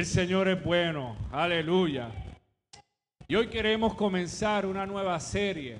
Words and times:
El 0.00 0.06
Señor 0.06 0.48
es 0.48 0.64
bueno, 0.64 1.14
aleluya. 1.30 2.10
Y 3.28 3.34
hoy 3.34 3.48
queremos 3.48 3.94
comenzar 3.94 4.64
una 4.64 4.86
nueva 4.86 5.20
serie. 5.20 5.76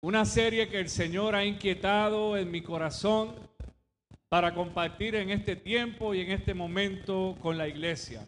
Una 0.00 0.24
serie 0.24 0.68
que 0.68 0.78
el 0.78 0.88
Señor 0.88 1.34
ha 1.34 1.44
inquietado 1.44 2.36
en 2.36 2.52
mi 2.52 2.62
corazón 2.62 3.34
para 4.28 4.54
compartir 4.54 5.16
en 5.16 5.30
este 5.30 5.56
tiempo 5.56 6.14
y 6.14 6.20
en 6.20 6.30
este 6.30 6.54
momento 6.54 7.36
con 7.42 7.58
la 7.58 7.66
iglesia. 7.66 8.24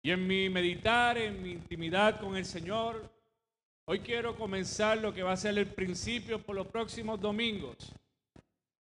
Y 0.00 0.12
en 0.12 0.24
mi 0.24 0.48
meditar, 0.48 1.18
en 1.18 1.42
mi 1.42 1.50
intimidad 1.50 2.20
con 2.20 2.36
el 2.36 2.44
Señor, 2.44 3.12
hoy 3.86 3.98
quiero 3.98 4.36
comenzar 4.36 4.98
lo 4.98 5.12
que 5.12 5.24
va 5.24 5.32
a 5.32 5.36
ser 5.36 5.58
el 5.58 5.66
principio 5.66 6.40
por 6.40 6.54
los 6.54 6.68
próximos 6.68 7.20
domingos, 7.20 7.92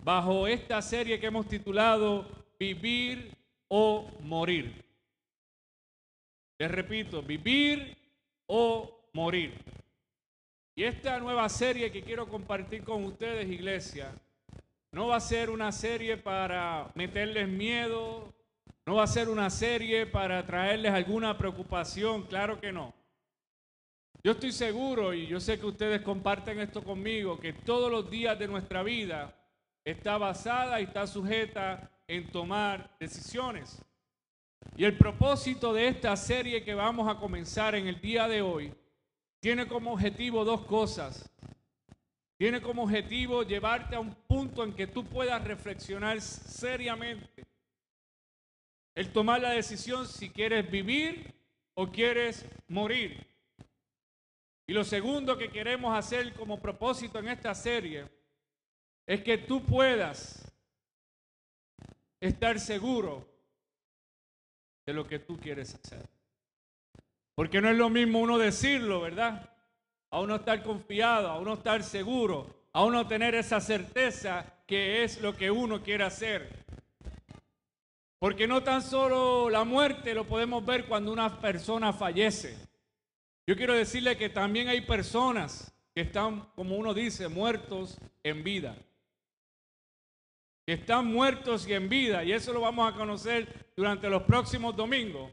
bajo 0.05 0.47
esta 0.47 0.81
serie 0.81 1.19
que 1.19 1.27
hemos 1.27 1.49
titulado 1.49 2.39
Vivir 2.57 3.40
o 3.71 4.11
Morir. 4.21 4.85
Les 6.59 6.71
repito, 6.71 7.23
vivir 7.23 7.97
o 8.47 9.09
morir. 9.15 9.55
Y 10.75 10.85
esta 10.85 11.19
nueva 11.19 11.49
serie 11.49 11.91
que 11.91 12.03
quiero 12.03 12.29
compartir 12.29 12.85
con 12.85 13.05
ustedes, 13.05 13.49
iglesia, 13.49 14.13
no 14.93 15.07
va 15.07 15.17
a 15.17 15.21
ser 15.21 15.49
una 15.51 15.73
serie 15.73 16.17
para 16.17 16.91
meterles 16.95 17.49
miedo, 17.49 18.35
no 18.85 18.97
va 18.97 19.05
a 19.05 19.07
ser 19.07 19.29
una 19.29 19.49
serie 19.49 20.05
para 20.05 20.45
traerles 20.45 20.93
alguna 20.93 21.39
preocupación, 21.39 22.25
claro 22.25 22.61
que 22.61 22.73
no. 22.73 22.93
Yo 24.23 24.33
estoy 24.33 24.53
seguro 24.53 25.15
y 25.15 25.27
yo 25.27 25.41
sé 25.41 25.59
que 25.59 25.67
ustedes 25.67 26.03
comparten 26.03 26.61
esto 26.61 26.85
conmigo, 26.85 27.41
que 27.41 27.53
todos 27.53 27.91
los 27.91 28.11
días 28.11 28.39
de 28.39 28.49
nuestra 28.49 28.83
vida 28.83 29.35
está 29.85 30.19
basada 30.19 30.81
y 30.81 30.85
está 30.85 31.07
sujeta 31.07 31.91
en 32.11 32.29
tomar 32.29 32.97
decisiones. 32.99 33.81
Y 34.77 34.85
el 34.85 34.99
propósito 34.99 35.73
de 35.73 35.87
esta 35.87 36.17
serie 36.17 36.65
que 36.65 36.75
vamos 36.75 37.09
a 37.09 37.19
comenzar 37.19 37.77
en 37.77 37.87
el 37.87 38.01
día 38.01 38.27
de 38.27 38.43
hoy 38.43 38.75
tiene 39.39 39.69
como 39.69 39.93
objetivo 39.93 40.45
dos 40.45 40.63
cosas. 40.63 41.31
Tiene 42.37 42.61
como 42.61 42.83
objetivo 42.83 43.45
llevarte 43.45 43.95
a 43.95 44.01
un 44.01 44.13
punto 44.27 44.65
en 44.65 44.75
que 44.75 44.89
tú 44.89 45.05
puedas 45.05 45.43
reflexionar 45.45 46.21
seriamente 46.21 47.47
el 48.97 49.13
tomar 49.13 49.41
la 49.41 49.51
decisión 49.51 50.07
si 50.07 50.31
quieres 50.31 50.69
vivir 50.69 51.33
o 51.75 51.93
quieres 51.93 52.45
morir. 52.67 53.25
Y 54.67 54.73
lo 54.73 54.83
segundo 54.83 55.39
que 55.39 55.51
queremos 55.51 55.97
hacer 55.97 56.35
como 56.35 56.61
propósito 56.61 57.21
en 57.21 57.29
esta 57.29 57.55
serie 57.55 58.09
es 59.07 59.23
que 59.23 59.39
tú 59.39 59.65
puedas 59.65 60.50
estar 62.21 62.61
seguro 62.61 63.27
de 64.87 64.93
lo 64.93 65.07
que 65.07 65.19
tú 65.19 65.39
quieres 65.39 65.75
hacer. 65.75 66.07
Porque 67.35 67.61
no 67.61 67.71
es 67.71 67.77
lo 67.77 67.89
mismo 67.89 68.21
uno 68.21 68.39
decirlo, 68.39 69.01
¿verdad? 69.01 69.51
A 70.11 70.21
uno 70.21 70.37
estar 70.37 70.63
confiado, 70.63 71.29
a 71.29 71.39
uno 71.39 71.55
estar 71.55 71.83
seguro, 71.83 72.67
a 72.73 72.85
uno 72.85 73.07
tener 73.07 73.35
esa 73.35 73.61
certeza 73.61 74.45
que 74.67 75.03
es 75.05 75.21
lo 75.21 75.37
que 75.37 75.51
uno 75.51 75.83
quiere 75.83 76.05
hacer. 76.05 76.61
Porque 78.19 78.47
no 78.47 78.63
tan 78.63 78.83
solo 78.83 79.49
la 79.49 79.65
muerte 79.65 80.15
lo 80.15 80.27
podemos 80.27 80.65
ver 80.67 80.87
cuando 80.87 81.13
una 81.13 81.41
persona 81.41 81.93
fallece. 81.93 82.57
Yo 83.47 83.57
quiero 83.57 83.75
decirle 83.75 84.17
que 84.17 84.29
también 84.29 84.69
hay 84.69 84.83
personas 84.83 85.73
que 85.95 86.03
están, 86.03 86.41
como 86.55 86.77
uno 86.77 86.93
dice, 86.93 87.29
muertos 87.29 87.99
en 88.23 88.45
vida. 88.45 88.77
Están 90.73 91.07
muertos 91.07 91.67
y 91.67 91.73
en 91.73 91.89
vida. 91.89 92.23
Y 92.23 92.31
eso 92.31 92.53
lo 92.53 92.61
vamos 92.61 92.89
a 92.89 92.97
conocer 92.97 93.73
durante 93.77 94.09
los 94.09 94.23
próximos 94.23 94.77
domingos. 94.77 95.33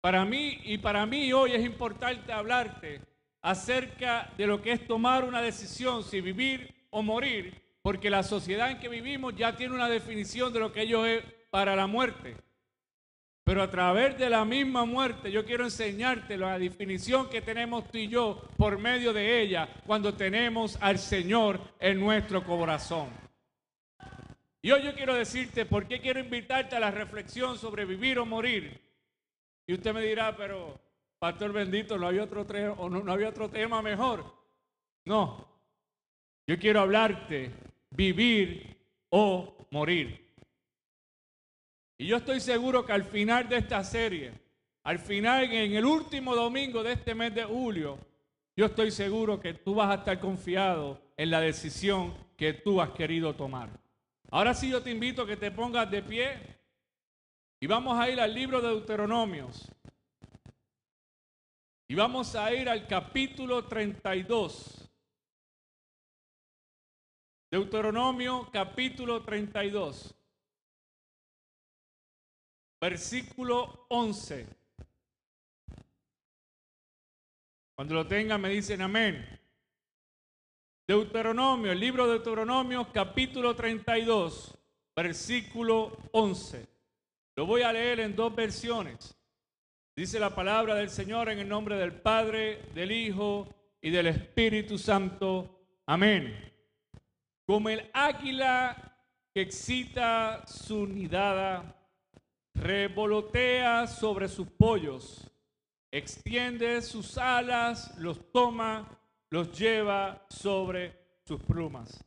Para 0.00 0.24
mí 0.24 0.60
y 0.64 0.78
para 0.78 1.04
mí 1.04 1.30
hoy 1.30 1.52
es 1.52 1.62
importante 1.62 2.32
hablarte 2.32 3.02
acerca 3.42 4.32
de 4.38 4.46
lo 4.46 4.62
que 4.62 4.72
es 4.72 4.86
tomar 4.86 5.24
una 5.24 5.42
decisión, 5.42 6.02
si 6.02 6.22
vivir 6.22 6.74
o 6.88 7.02
morir, 7.02 7.60
porque 7.82 8.08
la 8.08 8.22
sociedad 8.22 8.70
en 8.70 8.78
que 8.78 8.88
vivimos 8.88 9.34
ya 9.36 9.54
tiene 9.54 9.74
una 9.74 9.90
definición 9.90 10.50
de 10.54 10.60
lo 10.60 10.72
que 10.72 10.82
ello 10.82 11.04
es 11.04 11.22
para 11.50 11.76
la 11.76 11.86
muerte. 11.86 12.36
Pero 13.44 13.62
a 13.62 13.70
través 13.70 14.16
de 14.16 14.30
la 14.30 14.46
misma 14.46 14.86
muerte 14.86 15.30
yo 15.30 15.44
quiero 15.44 15.64
enseñarte 15.64 16.38
la 16.38 16.58
definición 16.58 17.28
que 17.28 17.42
tenemos 17.42 17.90
tú 17.90 17.98
y 17.98 18.08
yo 18.08 18.42
por 18.56 18.78
medio 18.78 19.12
de 19.12 19.42
ella 19.42 19.68
cuando 19.84 20.14
tenemos 20.14 20.78
al 20.80 20.98
Señor 20.98 21.60
en 21.78 22.00
nuestro 22.00 22.42
corazón. 22.42 23.21
Y 24.62 24.70
hoy 24.70 24.84
yo 24.84 24.94
quiero 24.94 25.14
decirte 25.14 25.66
por 25.66 25.88
qué 25.88 26.00
quiero 26.00 26.20
invitarte 26.20 26.76
a 26.76 26.80
la 26.80 26.92
reflexión 26.92 27.58
sobre 27.58 27.84
vivir 27.84 28.20
o 28.20 28.24
morir. 28.24 28.80
Y 29.66 29.74
usted 29.74 29.92
me 29.92 30.02
dirá, 30.02 30.36
pero 30.36 30.80
Pastor 31.18 31.52
bendito, 31.52 31.98
no 31.98 32.06
había 32.06 32.24
otro, 32.24 32.44
no 32.88 33.12
había 33.12 33.28
otro 33.28 33.50
tema 33.50 33.82
mejor. 33.82 34.24
No, 35.04 35.48
yo 36.46 36.58
quiero 36.58 36.80
hablarte 36.80 37.50
vivir 37.90 38.76
o 39.10 39.66
morir. 39.70 40.32
Y 41.98 42.06
yo 42.06 42.16
estoy 42.16 42.40
seguro 42.40 42.84
que 42.84 42.92
al 42.92 43.04
final 43.04 43.48
de 43.48 43.58
esta 43.58 43.82
serie, 43.84 44.32
al 44.84 44.98
final, 44.98 45.44
en 45.44 45.74
el 45.74 45.84
último 45.84 46.34
domingo 46.34 46.82
de 46.82 46.92
este 46.92 47.14
mes 47.14 47.34
de 47.34 47.44
julio, 47.44 47.98
yo 48.56 48.66
estoy 48.66 48.90
seguro 48.90 49.40
que 49.40 49.54
tú 49.54 49.74
vas 49.74 49.90
a 49.90 50.00
estar 50.00 50.18
confiado 50.20 51.00
en 51.16 51.30
la 51.30 51.40
decisión 51.40 52.14
que 52.36 52.52
tú 52.52 52.80
has 52.80 52.90
querido 52.90 53.34
tomar. 53.34 53.81
Ahora 54.32 54.54
sí 54.54 54.70
yo 54.70 54.82
te 54.82 54.90
invito 54.90 55.22
a 55.22 55.26
que 55.26 55.36
te 55.36 55.50
pongas 55.50 55.90
de 55.90 56.02
pie 56.02 56.58
y 57.60 57.66
vamos 57.66 57.98
a 57.98 58.08
ir 58.08 58.18
al 58.18 58.32
libro 58.32 58.62
de 58.62 58.68
Deuteronomios. 58.68 59.70
Y 61.86 61.94
vamos 61.94 62.34
a 62.34 62.50
ir 62.54 62.66
al 62.70 62.88
capítulo 62.88 63.68
32. 63.68 64.90
Deuteronomio 67.50 68.48
capítulo 68.50 69.22
32 69.22 70.14
versículo 72.80 73.86
11. 73.90 74.46
Cuando 77.76 77.94
lo 77.94 78.06
tengan 78.08 78.40
me 78.40 78.48
dicen 78.48 78.80
amén. 78.80 79.41
Deuteronomio, 80.86 81.70
el 81.70 81.78
libro 81.78 82.06
de 82.06 82.14
Deuteronomio 82.14 82.88
capítulo 82.92 83.54
32, 83.54 84.58
versículo 84.96 85.96
11. 86.10 86.66
Lo 87.36 87.46
voy 87.46 87.62
a 87.62 87.72
leer 87.72 88.00
en 88.00 88.16
dos 88.16 88.34
versiones. 88.34 89.16
Dice 89.94 90.18
la 90.18 90.34
palabra 90.34 90.74
del 90.74 90.90
Señor 90.90 91.28
en 91.28 91.38
el 91.38 91.48
nombre 91.48 91.76
del 91.76 91.92
Padre, 91.92 92.62
del 92.74 92.90
Hijo 92.90 93.48
y 93.80 93.90
del 93.90 94.08
Espíritu 94.08 94.76
Santo. 94.76 95.60
Amén. 95.86 96.52
Como 97.46 97.68
el 97.68 97.88
águila 97.92 98.98
que 99.32 99.42
excita 99.42 100.44
su 100.48 100.88
nidada 100.88 101.76
revolotea 102.54 103.86
sobre 103.86 104.26
sus 104.26 104.48
pollos, 104.48 105.30
extiende 105.92 106.82
sus 106.82 107.18
alas, 107.18 107.96
los 107.98 108.32
toma, 108.32 108.98
los 109.32 109.58
lleva 109.58 110.26
sobre 110.28 110.92
sus 111.24 111.42
plumas. 111.42 112.04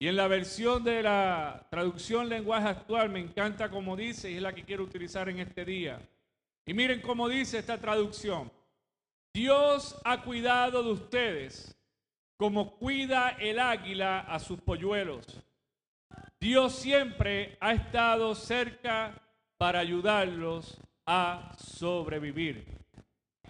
Y 0.00 0.08
en 0.08 0.16
la 0.16 0.26
versión 0.26 0.82
de 0.82 1.00
la 1.00 1.64
traducción 1.70 2.28
lenguaje 2.28 2.66
actual 2.66 3.08
me 3.08 3.20
encanta 3.20 3.70
como 3.70 3.94
dice 3.94 4.32
y 4.32 4.34
es 4.34 4.42
la 4.42 4.52
que 4.52 4.64
quiero 4.64 4.82
utilizar 4.82 5.28
en 5.28 5.38
este 5.38 5.64
día. 5.64 6.00
Y 6.66 6.74
miren 6.74 7.00
cómo 7.00 7.28
dice 7.28 7.58
esta 7.58 7.78
traducción. 7.78 8.50
Dios 9.32 9.96
ha 10.04 10.22
cuidado 10.22 10.82
de 10.82 10.90
ustedes 10.90 11.78
como 12.36 12.76
cuida 12.78 13.36
el 13.38 13.60
águila 13.60 14.22
a 14.22 14.40
sus 14.40 14.60
polluelos. 14.60 15.24
Dios 16.40 16.74
siempre 16.74 17.56
ha 17.60 17.74
estado 17.74 18.34
cerca 18.34 19.22
para 19.56 19.78
ayudarlos 19.78 20.80
a 21.06 21.52
sobrevivir. 21.58 22.85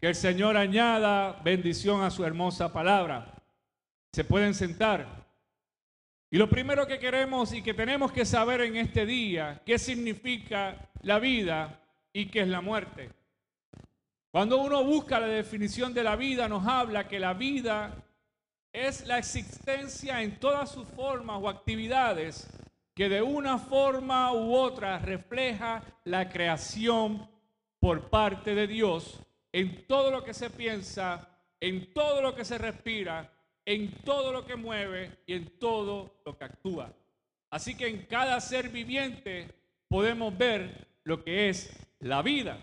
Que 0.00 0.08
el 0.08 0.14
Señor 0.14 0.56
añada 0.56 1.40
bendición 1.42 2.02
a 2.02 2.10
su 2.10 2.24
hermosa 2.24 2.72
palabra. 2.72 3.34
Se 4.12 4.24
pueden 4.24 4.54
sentar. 4.54 5.26
Y 6.30 6.38
lo 6.38 6.50
primero 6.50 6.86
que 6.86 6.98
queremos 6.98 7.52
y 7.52 7.62
que 7.62 7.72
tenemos 7.72 8.12
que 8.12 8.24
saber 8.24 8.60
en 8.60 8.76
este 8.76 9.06
día, 9.06 9.62
qué 9.64 9.78
significa 9.78 10.90
la 11.02 11.18
vida 11.18 11.80
y 12.12 12.26
qué 12.26 12.40
es 12.40 12.48
la 12.48 12.60
muerte. 12.60 13.10
Cuando 14.30 14.58
uno 14.58 14.84
busca 14.84 15.18
la 15.18 15.28
definición 15.28 15.94
de 15.94 16.04
la 16.04 16.14
vida, 16.14 16.46
nos 16.48 16.66
habla 16.66 17.08
que 17.08 17.18
la 17.18 17.32
vida 17.32 18.04
es 18.72 19.06
la 19.06 19.16
existencia 19.16 20.22
en 20.22 20.38
todas 20.38 20.70
sus 20.70 20.86
formas 20.88 21.38
o 21.40 21.48
actividades 21.48 22.46
que 22.94 23.08
de 23.08 23.22
una 23.22 23.58
forma 23.58 24.32
u 24.32 24.54
otra 24.54 24.98
refleja 24.98 25.82
la 26.04 26.28
creación 26.28 27.26
por 27.78 28.10
parte 28.10 28.54
de 28.54 28.66
Dios 28.66 29.22
en 29.56 29.86
todo 29.86 30.10
lo 30.10 30.22
que 30.22 30.34
se 30.34 30.50
piensa, 30.50 31.26
en 31.58 31.94
todo 31.94 32.20
lo 32.20 32.34
que 32.34 32.44
se 32.44 32.58
respira, 32.58 33.32
en 33.64 33.90
todo 34.04 34.30
lo 34.30 34.44
que 34.44 34.54
mueve 34.54 35.22
y 35.24 35.32
en 35.32 35.58
todo 35.58 36.20
lo 36.26 36.36
que 36.36 36.44
actúa. 36.44 36.92
Así 37.48 37.74
que 37.74 37.86
en 37.86 38.04
cada 38.04 38.38
ser 38.42 38.68
viviente 38.68 39.48
podemos 39.88 40.36
ver 40.36 40.86
lo 41.04 41.24
que 41.24 41.48
es 41.48 41.74
la 42.00 42.20
vida. 42.20 42.58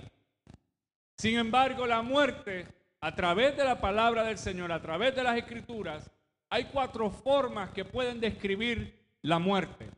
Sin 1.18 1.40
embargo, 1.40 1.88
la 1.88 2.04
muerte, 2.04 2.68
a 3.02 3.16
través 3.16 3.58
de 3.58 3.66
la 3.66 3.82
palabra 3.82 4.24
del 4.24 4.38
Señor, 4.38 4.72
a 4.72 4.80
través 4.80 5.16
de 5.16 5.24
las 5.24 5.36
escrituras, 5.36 6.12
hay 6.48 6.66
cuatro 6.66 7.10
formas 7.10 7.72
que 7.72 7.86
pueden 7.86 8.20
describir 8.20 9.18
la 9.24 9.40
muerte. 9.40 9.90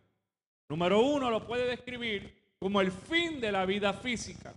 Número 0.70 1.02
uno 1.02 1.30
lo 1.30 1.46
puede 1.46 1.68
describir 1.68 2.56
como 2.58 2.80
el 2.80 2.94
fin 2.94 3.42
de 3.42 3.52
la 3.52 3.66
vida 3.66 3.92
física. 3.92 4.56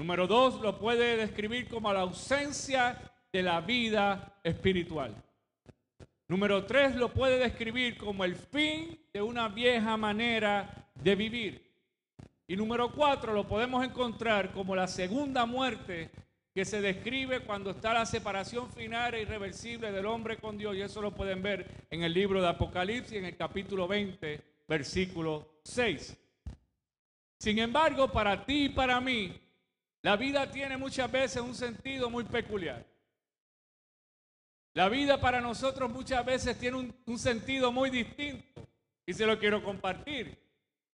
Número 0.00 0.26
dos 0.26 0.58
lo 0.62 0.78
puede 0.78 1.18
describir 1.18 1.68
como 1.68 1.92
la 1.92 2.00
ausencia 2.00 2.96
de 3.30 3.42
la 3.42 3.60
vida 3.60 4.40
espiritual. 4.42 5.14
Número 6.26 6.64
tres 6.64 6.96
lo 6.96 7.12
puede 7.12 7.38
describir 7.38 7.98
como 7.98 8.24
el 8.24 8.34
fin 8.34 8.98
de 9.12 9.20
una 9.20 9.48
vieja 9.48 9.98
manera 9.98 10.90
de 10.94 11.14
vivir. 11.14 11.70
Y 12.48 12.56
número 12.56 12.90
cuatro 12.92 13.34
lo 13.34 13.46
podemos 13.46 13.84
encontrar 13.84 14.52
como 14.52 14.74
la 14.74 14.88
segunda 14.88 15.44
muerte 15.44 16.10
que 16.54 16.64
se 16.64 16.80
describe 16.80 17.40
cuando 17.40 17.68
está 17.68 17.92
la 17.92 18.06
separación 18.06 18.72
final 18.72 19.12
e 19.12 19.20
irreversible 19.20 19.92
del 19.92 20.06
hombre 20.06 20.38
con 20.38 20.56
Dios. 20.56 20.76
Y 20.76 20.80
eso 20.80 21.02
lo 21.02 21.14
pueden 21.14 21.42
ver 21.42 21.86
en 21.90 22.04
el 22.04 22.14
libro 22.14 22.40
de 22.40 22.48
Apocalipsis, 22.48 23.18
en 23.18 23.26
el 23.26 23.36
capítulo 23.36 23.86
20, 23.86 24.40
versículo 24.66 25.60
6. 25.62 26.16
Sin 27.38 27.58
embargo, 27.58 28.10
para 28.10 28.46
ti 28.46 28.64
y 28.64 28.68
para 28.70 28.98
mí, 28.98 29.38
la 30.02 30.16
vida 30.16 30.50
tiene 30.50 30.76
muchas 30.76 31.10
veces 31.10 31.42
un 31.42 31.54
sentido 31.54 32.08
muy 32.08 32.24
peculiar. 32.24 32.84
La 34.74 34.88
vida 34.88 35.20
para 35.20 35.40
nosotros 35.40 35.90
muchas 35.90 36.24
veces 36.24 36.58
tiene 36.58 36.92
un, 37.04 37.18
sentido 37.18 37.72
muy 37.72 37.90
distinto 37.90 38.68
y 39.04 39.12
se 39.12 39.26
lo 39.26 39.38
quiero 39.38 39.62
compartir. 39.62 40.38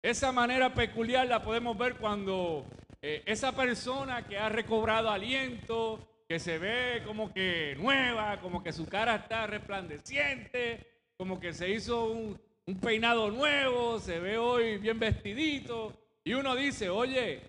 Esa 0.02 0.32
manera 0.32 0.74
peculiar 0.74 1.26
la 1.26 1.42
podemos 1.42 1.78
ver 1.78 1.96
cuando 1.96 2.66
eh, 3.00 3.22
esa 3.26 3.52
persona 3.52 4.26
que 4.26 4.38
ha 4.38 4.48
recobrado 4.48 5.08
aliento, 5.08 6.24
que 6.28 6.38
se 6.38 6.58
ve 6.58 7.02
como 7.06 7.32
que 7.32 7.76
nueva, 7.78 8.40
como 8.40 8.62
que 8.62 8.72
su 8.72 8.86
cara 8.86 9.16
está 9.16 9.46
resplandeciente, 9.46 10.86
como 11.16 11.38
que 11.38 11.52
se 11.52 11.70
hizo 11.70 12.06
un, 12.06 12.40
un 12.66 12.80
peinado 12.80 13.30
nuevo, 13.30 13.98
se 14.00 14.18
ve 14.18 14.36
hoy 14.36 14.78
bien 14.78 14.98
vestidito, 14.98 15.96
y 16.24 16.34
uno 16.34 16.54
dice, 16.54 16.88
oye, 16.88 17.40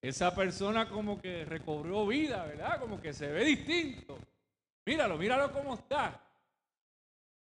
esa 0.00 0.34
persona 0.34 0.88
como 0.88 1.20
que 1.20 1.44
recobró 1.44 2.06
vida, 2.06 2.44
¿verdad? 2.44 2.80
Como 2.80 3.00
que 3.00 3.12
se 3.12 3.28
ve 3.28 3.44
distinto. 3.44 4.18
Míralo, 4.86 5.18
míralo 5.18 5.52
cómo 5.52 5.74
está. 5.74 6.20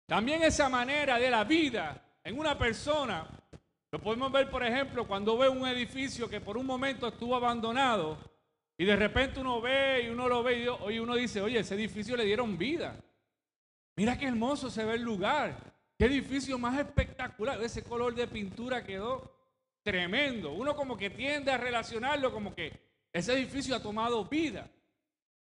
También 0.06 0.42
esa 0.42 0.68
manera 0.68 1.18
de 1.18 1.30
la 1.30 1.44
vida 1.44 2.00
en 2.22 2.38
una 2.38 2.56
persona, 2.56 3.26
lo 3.90 4.00
podemos 4.00 4.30
ver, 4.32 4.50
por 4.50 4.64
ejemplo, 4.64 5.06
cuando 5.06 5.36
ve 5.36 5.48
un 5.48 5.66
edificio 5.66 6.28
que 6.28 6.40
por 6.40 6.56
un 6.56 6.66
momento 6.66 7.08
estuvo 7.08 7.34
abandonado 7.36 8.18
y 8.76 8.84
de 8.84 8.96
repente 8.96 9.40
uno 9.40 9.60
ve 9.60 10.04
y 10.04 10.08
uno 10.08 10.28
lo 10.28 10.42
ve 10.42 10.66
y 10.90 10.98
uno 10.98 11.14
dice, 11.14 11.40
oye, 11.40 11.60
ese 11.60 11.74
edificio 11.74 12.16
le 12.16 12.24
dieron 12.24 12.58
vida. 12.58 12.96
Mira 13.96 14.18
qué 14.18 14.26
hermoso 14.26 14.70
se 14.70 14.84
ve 14.84 14.94
el 14.94 15.02
lugar. 15.02 15.74
Qué 15.96 16.06
edificio 16.06 16.58
más 16.58 16.78
espectacular. 16.78 17.62
Ese 17.62 17.84
color 17.84 18.14
de 18.14 18.26
pintura 18.26 18.82
quedó 18.82 19.33
tremendo. 19.84 20.52
Uno 20.52 20.74
como 20.74 20.96
que 20.96 21.10
tiende 21.10 21.52
a 21.52 21.58
relacionarlo 21.58 22.32
como 22.32 22.54
que 22.54 22.72
ese 23.12 23.34
edificio 23.34 23.76
ha 23.76 23.82
tomado 23.82 24.24
vida. 24.24 24.68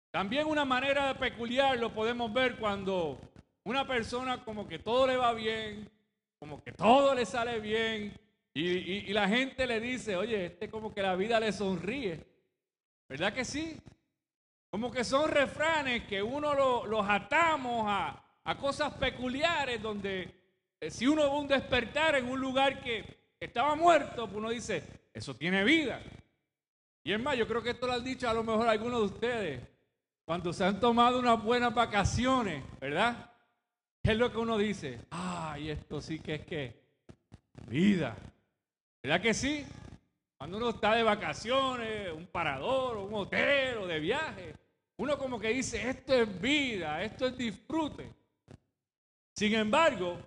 También 0.09 0.47
una 0.47 0.65
manera 0.65 1.13
peculiar 1.19 1.77
lo 1.77 1.93
podemos 1.93 2.33
ver 2.33 2.57
cuando 2.57 3.19
una 3.63 3.85
persona 3.85 4.43
como 4.43 4.67
que 4.67 4.79
todo 4.79 5.05
le 5.05 5.17
va 5.17 5.33
bien, 5.33 5.89
como 6.39 6.63
que 6.63 6.71
todo 6.71 7.13
le 7.13 7.25
sale 7.25 7.59
bien, 7.59 8.13
y, 8.53 9.13
la 9.13 9.29
gente 9.29 9.65
le 9.65 9.79
dice, 9.79 10.17
oye, 10.17 10.47
este 10.47 10.69
como 10.69 10.93
que 10.93 11.01
la 11.01 11.15
vida 11.15 11.39
le 11.39 11.53
sonríe. 11.53 12.25
¿Verdad 13.07 13.33
que 13.33 13.45
sí? 13.45 13.77
Como 14.69 14.91
que 14.91 15.03
son 15.03 15.29
refranes 15.29 16.03
que 16.03 16.21
uno 16.21 16.85
los 16.85 17.09
atamos 17.09 17.85
a, 17.87 18.21
a, 18.43 18.57
cosas 18.57 18.93
peculiares 18.95 19.81
donde 19.81 20.33
eh, 20.79 20.89
si 20.89 21.07
uno 21.07 21.21
va 21.21 21.27
a 21.29 21.39
un 21.39 21.47
despertar 21.47 22.15
en 22.15 22.27
un 22.27 22.39
lugar 22.39 22.81
que 22.81 23.20
estaba 23.41 23.75
muerto, 23.75 24.27
pues 24.27 24.37
uno 24.37 24.49
dice, 24.49 24.83
eso 25.13 25.35
tiene 25.35 25.63
vida. 25.63 26.01
Y 27.03 27.11
es 27.11 27.19
más, 27.19 27.35
yo 27.35 27.47
creo 27.47 27.63
que 27.63 27.71
esto 27.71 27.87
lo 27.87 27.93
han 27.93 28.03
dicho 28.03 28.29
a 28.29 28.33
lo 28.33 28.43
mejor 28.43 28.67
algunos 28.67 28.99
de 28.99 29.05
ustedes 29.05 29.61
cuando 30.23 30.53
se 30.53 30.63
han 30.63 30.79
tomado 30.79 31.19
unas 31.19 31.43
buenas 31.43 31.73
vacaciones, 31.73 32.63
¿verdad? 32.79 33.31
¿Qué 34.03 34.11
es 34.11 34.17
lo 34.17 34.31
que 34.31 34.37
uno 34.37 34.57
dice? 34.57 34.99
Ay, 35.09 35.71
esto 35.71 35.99
sí 36.01 36.19
que 36.19 36.35
es 36.35 36.45
que 36.45 36.81
vida. 37.67 38.15
¿Verdad 39.01 39.21
que 39.21 39.33
sí? 39.33 39.65
Cuando 40.37 40.57
uno 40.57 40.69
está 40.69 40.93
de 40.93 41.03
vacaciones, 41.03 42.11
un 42.13 42.27
parador, 42.27 42.97
un 42.97 43.13
hotel 43.13 43.79
o 43.79 43.87
de 43.87 43.99
viaje, 43.99 44.55
uno 44.97 45.17
como 45.17 45.39
que 45.39 45.49
dice, 45.49 45.89
esto 45.89 46.13
es 46.13 46.39
vida, 46.39 47.01
esto 47.01 47.25
es 47.25 47.35
disfrute. 47.35 48.07
Sin 49.35 49.55
embargo, 49.55 50.19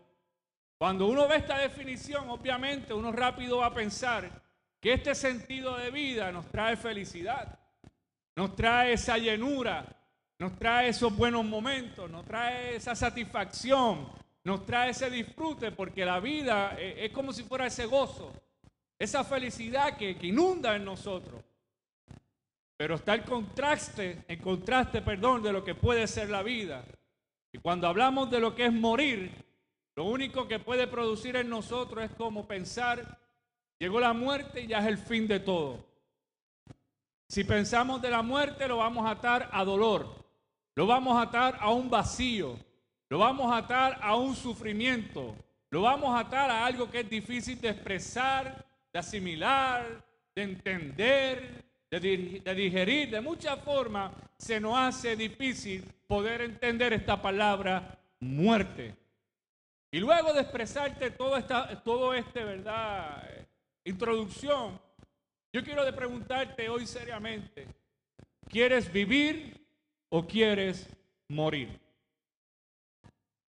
cuando 0.84 1.06
uno 1.06 1.26
ve 1.26 1.36
esta 1.36 1.56
definición, 1.56 2.28
obviamente 2.28 2.92
uno 2.92 3.10
rápido 3.10 3.56
va 3.56 3.68
a 3.68 3.72
pensar 3.72 4.30
que 4.78 4.92
este 4.92 5.14
sentido 5.14 5.78
de 5.78 5.90
vida 5.90 6.30
nos 6.30 6.46
trae 6.50 6.76
felicidad 6.76 7.58
nos 8.36 8.54
trae 8.54 8.92
esa 8.92 9.16
llenura, 9.16 9.86
nos 10.38 10.58
trae 10.58 10.88
esos 10.88 11.16
buenos 11.16 11.42
momentos, 11.42 12.10
nos 12.10 12.26
trae 12.26 12.76
esa 12.76 12.94
satisfacción, 12.94 14.10
nos 14.42 14.66
trae 14.66 14.90
ese 14.90 15.08
disfrute, 15.08 15.72
porque 15.72 16.04
la 16.04 16.20
vida 16.20 16.76
eh, 16.78 17.06
es 17.06 17.12
como 17.12 17.32
si 17.32 17.44
fuera 17.44 17.64
ese 17.66 17.86
gozo, 17.86 18.30
esa 18.98 19.24
felicidad 19.24 19.96
que, 19.96 20.18
inunda 20.20 20.76
en 20.76 20.84
nosotros. 20.84 21.42
Pero 22.76 22.96
está 22.96 23.14
el 23.14 23.22
contraste, 23.22 24.26
el 24.28 24.38
contraste, 24.38 25.00
perdón, 25.00 25.42
de 25.42 25.50
lo 25.50 25.64
que 25.64 25.74
puede 25.74 26.06
ser 26.06 26.28
la 26.28 26.42
vida. 26.42 26.84
Y 27.52 27.56
cuando 27.56 27.86
hablamos 27.86 28.30
de 28.30 28.40
lo 28.40 28.54
que 28.54 28.66
es 28.66 28.72
morir, 28.74 29.43
lo 29.96 30.04
único 30.04 30.48
que 30.48 30.58
puede 30.58 30.86
producir 30.86 31.36
en 31.36 31.48
nosotros 31.48 32.04
es 32.04 32.10
como 32.12 32.46
pensar, 32.46 33.18
llegó 33.78 34.00
la 34.00 34.12
muerte 34.12 34.62
y 34.62 34.66
ya 34.68 34.78
es 34.80 34.86
el 34.86 34.98
fin 34.98 35.26
de 35.28 35.40
todo. 35.40 35.84
Si 37.28 37.44
pensamos 37.44 38.02
de 38.02 38.10
la 38.10 38.22
muerte, 38.22 38.68
lo 38.68 38.78
vamos 38.78 39.06
a 39.06 39.12
atar 39.12 39.48
a 39.52 39.64
dolor, 39.64 40.24
lo 40.74 40.86
vamos 40.86 41.16
a 41.16 41.22
atar 41.22 41.56
a 41.60 41.70
un 41.70 41.88
vacío, 41.88 42.58
lo 43.08 43.18
vamos 43.18 43.52
a 43.52 43.58
atar 43.58 43.98
a 44.02 44.16
un 44.16 44.34
sufrimiento, 44.34 45.36
lo 45.70 45.82
vamos 45.82 46.14
a 46.14 46.20
atar 46.20 46.50
a 46.50 46.66
algo 46.66 46.90
que 46.90 47.00
es 47.00 47.10
difícil 47.10 47.60
de 47.60 47.70
expresar, 47.70 48.64
de 48.92 48.98
asimilar, 48.98 50.04
de 50.34 50.42
entender, 50.42 51.64
de, 51.90 52.54
digerir. 52.54 53.10
De 53.10 53.20
muchas 53.20 53.58
formas 53.60 54.12
se 54.38 54.60
nos 54.60 54.76
hace 54.76 55.16
difícil 55.16 55.84
poder 56.06 56.42
entender 56.42 56.92
esta 56.92 57.20
palabra 57.20 57.98
muerte. 58.20 58.94
Y 59.94 60.00
luego 60.00 60.32
de 60.32 60.40
expresarte 60.40 61.12
todo, 61.12 61.36
esta, 61.36 61.80
todo 61.84 62.12
este, 62.14 62.42
¿verdad? 62.42 63.46
Introducción, 63.84 64.80
yo 65.52 65.62
quiero 65.62 65.84
de 65.84 65.92
preguntarte 65.92 66.68
hoy 66.68 66.84
seriamente, 66.84 67.68
¿quieres 68.48 68.92
vivir 68.92 69.64
o 70.08 70.26
quieres 70.26 70.88
morir? 71.28 71.78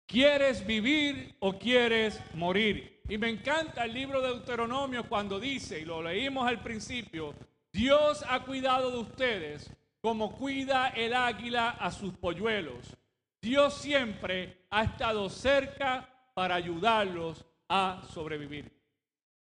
¿Quieres 0.05 0.63
vivir 0.63 1.35
o 1.39 1.57
quieres 1.57 2.21
morir? 2.35 3.01
Y 3.09 3.17
me 3.17 3.29
encanta 3.29 3.83
el 3.83 3.95
libro 3.95 4.21
de 4.21 4.27
Deuteronomio 4.27 5.09
cuando 5.09 5.39
dice, 5.39 5.79
y 5.79 5.85
lo 5.85 6.03
leímos 6.03 6.47
al 6.47 6.61
principio, 6.61 7.33
Dios 7.73 8.23
ha 8.29 8.43
cuidado 8.43 8.91
de 8.91 8.97
ustedes 8.97 9.71
como 9.99 10.35
cuida 10.35 10.89
el 10.89 11.15
águila 11.15 11.71
a 11.71 11.89
sus 11.89 12.13
polluelos. 12.13 12.95
Dios 13.41 13.73
siempre 13.73 14.67
ha 14.69 14.83
estado 14.83 15.27
cerca 15.27 16.11
para 16.35 16.55
ayudarlos 16.55 17.45
a 17.69 18.03
sobrevivir. 18.13 18.71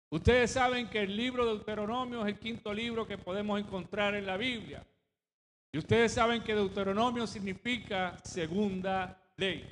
Ustedes 0.09 0.51
saben 0.51 0.89
que 0.89 1.01
el 1.01 1.15
libro 1.15 1.45
de 1.45 1.51
Deuteronomio 1.51 2.21
es 2.21 2.29
el 2.29 2.39
quinto 2.39 2.73
libro 2.73 3.05
que 3.05 3.17
podemos 3.17 3.59
encontrar 3.59 4.15
en 4.15 4.25
la 4.25 4.37
Biblia. 4.37 4.87
Y 5.73 5.77
ustedes 5.77 6.13
saben 6.13 6.41
que 6.43 6.55
Deuteronomio 6.55 7.27
significa 7.27 8.17
segunda 8.23 9.21
ley. 9.35 9.67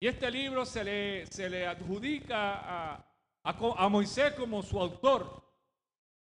Y 0.00 0.06
este 0.06 0.30
libro 0.30 0.64
se 0.64 0.82
le, 0.82 1.26
se 1.26 1.50
le 1.50 1.66
adjudica 1.66 2.94
a, 2.94 3.06
a, 3.44 3.88
Moisés 3.90 4.32
como 4.32 4.62
su 4.62 4.80
autor. 4.80 5.44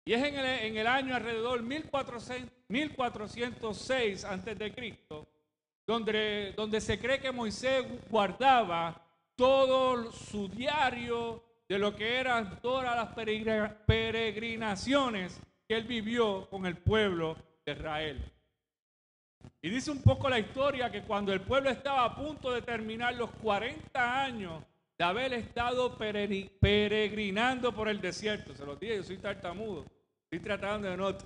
Y 0.05 0.13
es 0.13 0.23
en 0.23 0.37
el, 0.37 0.47
en 0.47 0.77
el 0.77 0.87
año 0.87 1.17
alrededor 1.17 1.61
1400, 1.63 2.53
1406 2.69 4.25
antes 4.25 4.57
de 4.57 4.73
Cristo, 4.73 5.27
donde, 5.85 6.55
donde 6.57 6.81
se 6.81 7.01
cree 7.01 7.19
que 7.19 7.33
Moisés 7.33 7.85
guardaba 8.09 9.06
todo 9.37 10.11
su 10.11 10.49
diario 10.49 11.45
de 11.69 11.79
lo 11.79 11.95
que 11.95 12.19
eran 12.19 12.61
todas 12.61 12.97
las 12.97 13.15
peregrinaciones 13.87 15.41
que 15.69 15.77
él 15.77 15.85
vivió 15.85 16.49
con 16.49 16.67
el 16.67 16.77
pueblo 16.77 17.37
de 17.65 17.73
Israel. 17.73 18.33
Y 19.63 19.69
dice 19.69 19.91
un 19.91 20.03
poco 20.03 20.29
la 20.29 20.39
historia 20.39 20.91
que 20.91 21.03
cuando 21.03 21.33
el 21.33 21.41
pueblo 21.41 21.71
estaba 21.71 22.05
a 22.05 22.15
punto 22.15 22.53
de 22.53 22.63
terminar 22.63 23.15
los 23.15 23.31
40 23.31 24.25
años 24.25 24.63
de 24.99 25.05
haber 25.05 25.33
estado 25.35 25.97
peregrinando 25.99 27.75
por 27.75 27.89
el 27.89 28.01
desierto, 28.01 28.55
se 28.55 28.65
los 28.65 28.79
dije, 28.81 28.97
yo 28.97 29.03
soy 29.03 29.19
tartamudo, 29.19 29.85
Estoy 30.25 30.41
tratando 30.41 30.89
de 30.89 30.97
no... 30.97 31.17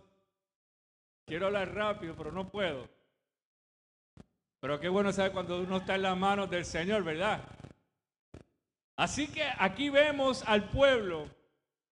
Quiero 1.27 1.47
hablar 1.47 1.75
rápido, 1.75 2.15
pero 2.17 2.33
no 2.33 2.51
puedo. 2.51 2.89
Pero 4.61 4.79
qué 4.79 4.89
bueno 4.89 5.13
saber 5.13 5.33
cuando 5.33 5.61
uno 5.61 5.79
está 5.79 5.95
en 5.95 6.03
las 6.03 6.17
manos 6.17 6.51
del 6.51 6.65
Señor, 6.65 7.03
¿verdad? 7.03 7.41
Así 9.01 9.29
que 9.29 9.43
aquí 9.57 9.89
vemos 9.89 10.45
al 10.47 10.65
pueblo, 10.65 11.27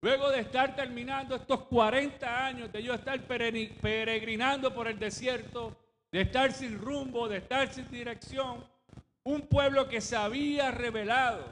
luego 0.03 0.29
de 0.29 0.41
estar 0.41 0.75
terminando 0.75 1.37
estos 1.37 1.61
40 1.67 2.47
años, 2.47 2.73
de 2.73 2.83
yo 2.83 2.95
estar 2.95 3.21
peregrinando 3.21 4.75
por 4.75 4.89
el 4.89 4.99
desierto, 4.99 5.77
de 6.11 6.23
estar 6.23 6.51
sin 6.51 6.77
rumbo, 6.77 7.29
de 7.29 7.37
estar 7.37 7.73
sin 7.73 7.89
dirección, 7.93 8.69
un 9.23 9.43
pueblo 9.43 9.87
que 9.87 10.01
se 10.01 10.17
había 10.17 10.73
revelado. 10.73 11.45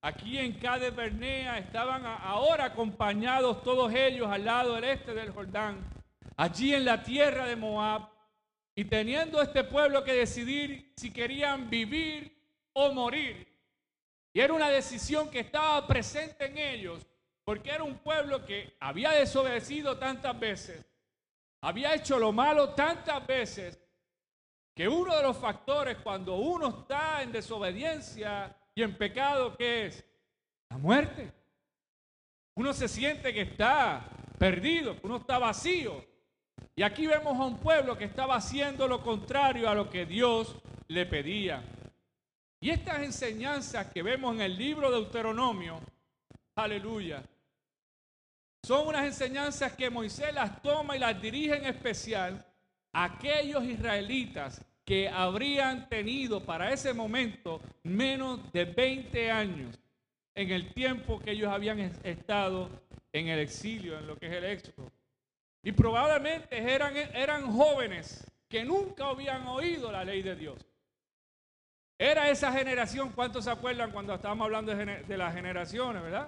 Aquí 0.00 0.36
en 0.36 0.54
Cades 0.54 0.96
Bernea 0.96 1.58
estaban 1.58 2.04
ahora 2.04 2.64
acompañados 2.64 3.62
todos 3.62 3.94
ellos 3.94 4.26
al 4.32 4.44
lado 4.44 4.74
del 4.74 4.82
este 4.82 5.14
del 5.14 5.30
Jordán, 5.30 5.78
allí 6.36 6.74
en 6.74 6.86
la 6.86 7.04
tierra 7.04 7.46
de 7.46 7.54
Moab, 7.54 8.08
y 8.74 8.82
teniendo 8.86 9.40
este 9.42 9.62
pueblo 9.62 10.02
que 10.02 10.12
decidir 10.12 10.92
si 10.96 11.12
querían 11.12 11.70
vivir 11.70 12.36
o 12.72 12.92
morir. 12.92 13.51
Y 14.32 14.40
era 14.40 14.54
una 14.54 14.68
decisión 14.68 15.30
que 15.30 15.40
estaba 15.40 15.86
presente 15.86 16.46
en 16.46 16.58
ellos, 16.58 17.06
porque 17.44 17.70
era 17.70 17.84
un 17.84 17.98
pueblo 17.98 18.44
que 18.44 18.76
había 18.80 19.10
desobedecido 19.10 19.98
tantas 19.98 20.38
veces, 20.38 20.84
había 21.60 21.94
hecho 21.94 22.18
lo 22.18 22.32
malo 22.32 22.70
tantas 22.70 23.26
veces, 23.26 23.78
que 24.74 24.88
uno 24.88 25.14
de 25.14 25.22
los 25.22 25.36
factores 25.36 25.98
cuando 25.98 26.36
uno 26.36 26.80
está 26.80 27.22
en 27.22 27.30
desobediencia 27.30 28.56
y 28.74 28.82
en 28.82 28.96
pecado, 28.96 29.54
¿qué 29.56 29.86
es? 29.86 30.04
La 30.70 30.78
muerte. 30.78 31.30
Uno 32.54 32.72
se 32.72 32.88
siente 32.88 33.34
que 33.34 33.42
está 33.42 34.08
perdido, 34.38 34.96
uno 35.02 35.18
está 35.18 35.38
vacío. 35.38 36.04
Y 36.74 36.82
aquí 36.82 37.06
vemos 37.06 37.38
a 37.38 37.44
un 37.44 37.58
pueblo 37.58 37.98
que 37.98 38.04
estaba 38.04 38.36
haciendo 38.36 38.88
lo 38.88 39.02
contrario 39.02 39.68
a 39.68 39.74
lo 39.74 39.90
que 39.90 40.06
Dios 40.06 40.56
le 40.88 41.04
pedía. 41.04 41.62
Y 42.62 42.70
estas 42.70 43.02
enseñanzas 43.02 43.88
que 43.88 44.04
vemos 44.04 44.36
en 44.36 44.40
el 44.40 44.56
libro 44.56 44.88
de 44.88 44.98
Deuteronomio, 44.98 45.80
aleluya, 46.54 47.20
son 48.62 48.86
unas 48.86 49.04
enseñanzas 49.04 49.72
que 49.72 49.90
Moisés 49.90 50.32
las 50.32 50.62
toma 50.62 50.94
y 50.94 51.00
las 51.00 51.20
dirige 51.20 51.56
en 51.56 51.66
especial 51.66 52.46
a 52.92 53.02
aquellos 53.02 53.64
israelitas 53.64 54.64
que 54.84 55.08
habrían 55.08 55.88
tenido 55.88 56.44
para 56.44 56.72
ese 56.72 56.94
momento 56.94 57.60
menos 57.82 58.52
de 58.52 58.64
20 58.64 59.28
años 59.32 59.76
en 60.32 60.52
el 60.52 60.72
tiempo 60.72 61.18
que 61.18 61.32
ellos 61.32 61.50
habían 61.50 61.80
estado 61.80 62.70
en 63.12 63.26
el 63.26 63.40
exilio, 63.40 63.98
en 63.98 64.06
lo 64.06 64.16
que 64.16 64.26
es 64.26 64.32
el 64.34 64.44
éxodo. 64.44 64.92
Y 65.64 65.72
probablemente 65.72 66.58
eran, 66.58 66.96
eran 66.96 67.50
jóvenes 67.50 68.24
que 68.48 68.64
nunca 68.64 69.08
habían 69.08 69.48
oído 69.48 69.90
la 69.90 70.04
ley 70.04 70.22
de 70.22 70.36
Dios. 70.36 70.71
Era 72.02 72.28
esa 72.30 72.50
generación, 72.50 73.12
¿cuántos 73.12 73.44
se 73.44 73.50
acuerdan 73.52 73.92
cuando 73.92 74.12
estábamos 74.12 74.46
hablando 74.46 74.74
de, 74.74 75.04
de 75.04 75.16
las 75.16 75.32
generaciones, 75.32 76.02
verdad? 76.02 76.26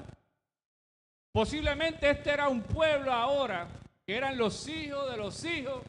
Posiblemente 1.33 2.09
este 2.09 2.31
era 2.31 2.49
un 2.49 2.63
pueblo 2.63 3.13
ahora 3.13 3.67
que 4.07 4.17
eran 4.17 4.39
los 4.39 4.69
hijos 4.69 5.11
de 5.11 5.17
los 5.17 5.45
hijos 5.45 5.83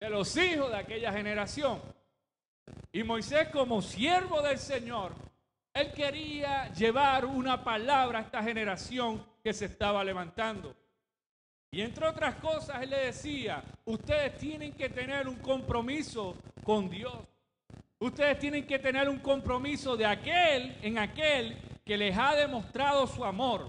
de 0.00 0.08
los 0.08 0.34
hijos 0.38 0.70
de 0.70 0.76
aquella 0.78 1.12
generación. 1.12 1.82
Y 2.90 3.02
Moisés 3.02 3.48
como 3.48 3.82
siervo 3.82 4.40
del 4.40 4.58
Señor, 4.58 5.12
él 5.74 5.92
quería 5.92 6.72
llevar 6.72 7.26
una 7.26 7.62
palabra 7.62 8.20
a 8.20 8.22
esta 8.22 8.42
generación 8.42 9.26
que 9.44 9.52
se 9.52 9.66
estaba 9.66 10.02
levantando. 10.02 10.74
Y 11.70 11.82
entre 11.82 12.08
otras 12.08 12.36
cosas, 12.36 12.82
él 12.82 12.88
le 12.88 12.98
decía, 12.98 13.62
ustedes 13.84 14.38
tienen 14.38 14.72
que 14.72 14.88
tener 14.88 15.28
un 15.28 15.36
compromiso 15.36 16.34
con 16.64 16.88
Dios. 16.88 17.12
Ustedes 18.02 18.40
tienen 18.40 18.66
que 18.66 18.80
tener 18.80 19.08
un 19.08 19.20
compromiso 19.20 19.96
de 19.96 20.04
aquel, 20.04 20.76
en 20.82 20.98
aquel 20.98 21.56
que 21.84 21.96
les 21.96 22.18
ha 22.18 22.34
demostrado 22.34 23.06
su 23.06 23.24
amor, 23.24 23.68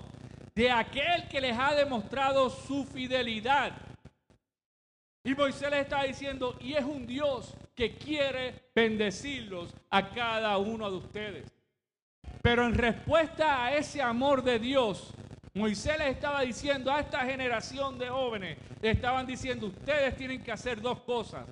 de 0.56 0.72
aquel 0.72 1.28
que 1.28 1.40
les 1.40 1.56
ha 1.56 1.76
demostrado 1.76 2.50
su 2.50 2.84
fidelidad. 2.84 3.74
Y 5.24 5.36
Moisés 5.36 5.70
les 5.70 5.82
está 5.82 6.02
diciendo, 6.02 6.58
y 6.60 6.74
es 6.74 6.84
un 6.84 7.06
Dios 7.06 7.54
que 7.76 7.96
quiere 7.96 8.56
bendecirlos 8.74 9.72
a 9.92 10.10
cada 10.10 10.58
uno 10.58 10.90
de 10.90 10.98
ustedes. 10.98 11.54
Pero 12.42 12.66
en 12.66 12.74
respuesta 12.74 13.64
a 13.64 13.76
ese 13.76 14.02
amor 14.02 14.42
de 14.42 14.58
Dios, 14.58 15.14
Moisés 15.54 16.00
les 16.00 16.08
estaba 16.08 16.42
diciendo 16.42 16.92
a 16.92 17.02
esta 17.02 17.20
generación 17.20 18.00
de 18.00 18.10
jóvenes, 18.10 18.58
le 18.82 18.90
estaban 18.90 19.28
diciendo, 19.28 19.68
ustedes 19.68 20.18
tienen 20.18 20.42
que 20.42 20.52
hacer 20.52 20.82
dos 20.82 21.02
cosas. 21.02 21.46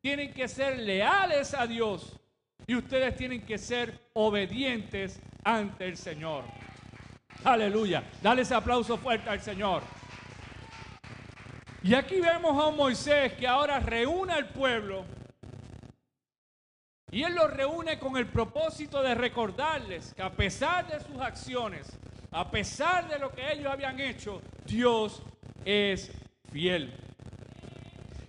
Tienen 0.00 0.32
que 0.32 0.48
ser 0.48 0.78
leales 0.80 1.54
a 1.54 1.64
Dios 1.64 2.18
y 2.66 2.74
ustedes 2.74 3.16
tienen 3.16 3.42
que 3.42 3.58
ser 3.58 4.10
obedientes 4.14 5.20
ante 5.44 5.86
el 5.86 5.96
Señor. 5.96 6.44
Aleluya. 7.44 8.04
Dale 8.22 8.42
ese 8.42 8.54
aplauso 8.54 8.96
fuerte 8.96 9.28
al 9.28 9.40
Señor. 9.40 9.82
Y 11.82 11.94
aquí 11.94 12.20
vemos 12.20 12.56
a 12.56 12.68
un 12.68 12.76
Moisés 12.76 13.32
que 13.32 13.46
ahora 13.46 13.80
reúne 13.80 14.32
al 14.32 14.48
pueblo 14.50 15.04
y 17.12 17.24
él 17.24 17.34
lo 17.34 17.46
reúne 17.46 17.98
con 17.98 18.16
el 18.16 18.26
propósito 18.26 19.02
de 19.02 19.14
recordarles 19.14 20.14
que 20.14 20.22
a 20.22 20.32
pesar 20.32 20.88
de 20.88 20.98
sus 20.98 21.20
acciones, 21.20 21.86
a 22.30 22.50
pesar 22.50 23.06
de 23.06 23.18
lo 23.18 23.30
que 23.30 23.52
ellos 23.52 23.70
habían 23.70 24.00
hecho, 24.00 24.40
Dios 24.64 25.22
es 25.64 26.10
fiel. 26.50 26.90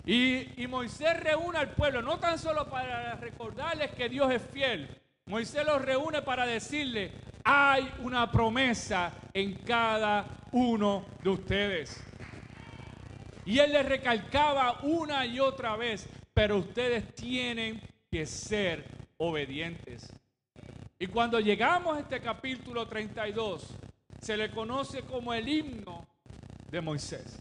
Y, 0.06 0.68
Moisés 0.68 1.18
reúne 1.20 1.60
al 1.60 1.72
pueblo, 1.72 2.02
no 2.02 2.20
tan 2.20 2.38
solo 2.38 2.70
para 2.70 3.16
recordarles 3.16 3.92
que 3.92 4.10
Dios 4.10 4.32
es 4.32 4.42
fiel, 4.42 4.90
Moisés 5.26 5.66
los 5.66 5.82
reúne 5.82 6.22
para 6.22 6.46
decirle, 6.46 7.12
hay 7.46 7.90
una 8.00 8.30
promesa 8.30 9.14
en 9.34 9.54
cada 9.56 10.26
uno 10.52 11.06
de 11.24 11.30
ustedes. 11.30 12.04
Y 13.46 13.60
él 13.60 13.72
les 13.72 13.86
recalcaba 13.88 14.80
una 14.84 15.26
y 15.26 15.40
otra 15.40 15.78
vez, 15.78 16.10
pero 16.34 16.58
ustedes 16.58 17.14
tienen 17.16 17.82
que 18.12 18.26
ser 18.26 18.86
obedientes. 19.18 20.12
Y 21.00 21.08
cuando 21.08 21.40
llegamos 21.40 21.98
a 21.98 22.02
este 22.02 22.20
capítulo 22.20 22.88
32, 22.88 23.78
se 24.20 24.38
le 24.38 24.52
conoce 24.52 25.02
como 25.04 25.34
el 25.34 25.48
himno 25.48 26.08
de 26.70 26.82
Moisés. 26.82 27.40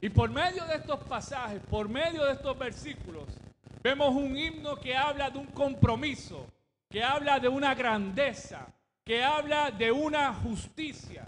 Y 0.00 0.10
por 0.10 0.30
medio 0.30 0.64
de 0.66 0.76
estos 0.76 1.00
pasajes, 1.04 1.60
por 1.68 1.88
medio 1.88 2.24
de 2.24 2.32
estos 2.32 2.56
versículos, 2.56 3.28
vemos 3.82 4.14
un 4.14 4.36
himno 4.36 4.76
que 4.76 4.96
habla 4.96 5.30
de 5.30 5.38
un 5.38 5.46
compromiso, 5.46 6.46
que 6.88 7.02
habla 7.02 7.40
de 7.40 7.48
una 7.48 7.74
grandeza, 7.74 8.66
que 9.04 9.24
habla 9.24 9.70
de 9.70 9.90
una 9.90 10.32
justicia. 10.34 11.26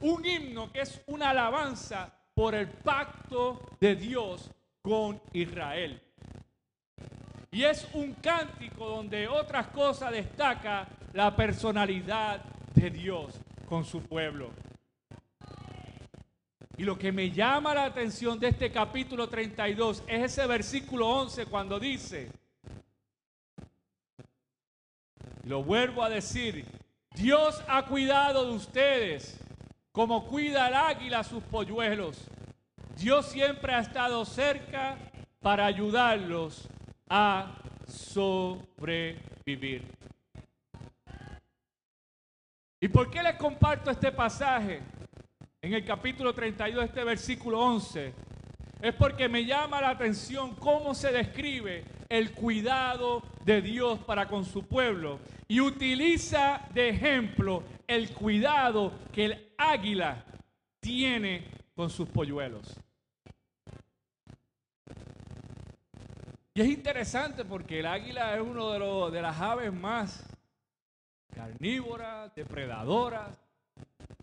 Un 0.00 0.24
himno 0.24 0.72
que 0.72 0.80
es 0.80 1.02
una 1.06 1.30
alabanza 1.30 2.12
por 2.34 2.54
el 2.54 2.68
pacto 2.68 3.60
de 3.78 3.94
Dios 3.94 4.50
con 4.80 5.20
Israel. 5.32 6.00
Y 7.50 7.64
es 7.64 7.86
un 7.92 8.14
cántico 8.14 8.88
donde 8.88 9.28
otras 9.28 9.66
cosas 9.68 10.12
destaca 10.12 10.88
la 11.12 11.36
personalidad 11.36 12.42
de 12.74 12.88
Dios 12.88 13.38
con 13.68 13.84
su 13.84 14.02
pueblo. 14.02 14.50
Y 16.76 16.84
lo 16.84 16.98
que 16.98 17.12
me 17.12 17.30
llama 17.30 17.74
la 17.74 17.84
atención 17.84 18.38
de 18.38 18.48
este 18.48 18.72
capítulo 18.72 19.28
32 19.28 20.02
es 20.06 20.22
ese 20.22 20.46
versículo 20.46 21.08
11 21.08 21.46
cuando 21.46 21.78
dice, 21.78 22.30
lo 25.44 25.62
vuelvo 25.62 26.02
a 26.02 26.08
decir, 26.08 26.64
Dios 27.14 27.62
ha 27.68 27.84
cuidado 27.86 28.46
de 28.46 28.52
ustedes 28.52 29.38
como 29.92 30.26
cuida 30.26 30.68
el 30.68 30.74
águila 30.74 31.22
sus 31.22 31.42
polluelos. 31.44 32.24
Dios 32.96 33.26
siempre 33.26 33.74
ha 33.74 33.80
estado 33.80 34.24
cerca 34.24 34.96
para 35.40 35.66
ayudarlos 35.66 36.68
a 37.08 37.58
sobrevivir. 37.86 39.22
¿Y 42.80 42.88
por 42.88 43.10
qué 43.10 43.22
les 43.22 43.36
comparto 43.36 43.90
este 43.90 44.10
pasaje 44.10 44.80
en 45.62 45.74
el 45.74 45.84
capítulo 45.84 46.34
32, 46.34 46.84
este 46.84 47.04
versículo 47.04 47.60
11? 47.60 48.12
Es 48.80 48.94
porque 48.94 49.28
me 49.28 49.44
llama 49.44 49.80
la 49.80 49.90
atención 49.90 50.56
cómo 50.56 50.92
se 50.92 51.12
describe 51.12 51.84
el 52.08 52.32
cuidado 52.32 53.22
de 53.44 53.62
Dios 53.62 54.00
para 54.00 54.26
con 54.26 54.44
su 54.44 54.66
pueblo 54.66 55.20
y 55.46 55.60
utiliza 55.60 56.66
de 56.74 56.88
ejemplo 56.88 57.62
el 57.86 58.10
cuidado 58.12 58.92
que 59.12 59.26
el 59.26 59.54
águila 59.56 60.24
tiene 60.80 61.46
con 61.76 61.90
sus 61.90 62.08
polluelos. 62.08 62.74
Y 66.54 66.60
es 66.60 66.66
interesante 66.66 67.44
porque 67.44 67.78
el 67.78 67.86
águila 67.86 68.34
es 68.34 68.42
uno 68.42 68.72
de, 68.72 69.16
de 69.16 69.22
las 69.22 69.40
aves 69.40 69.72
más 69.72 70.24
carnívoras, 71.32 72.34
depredadoras, 72.34 73.38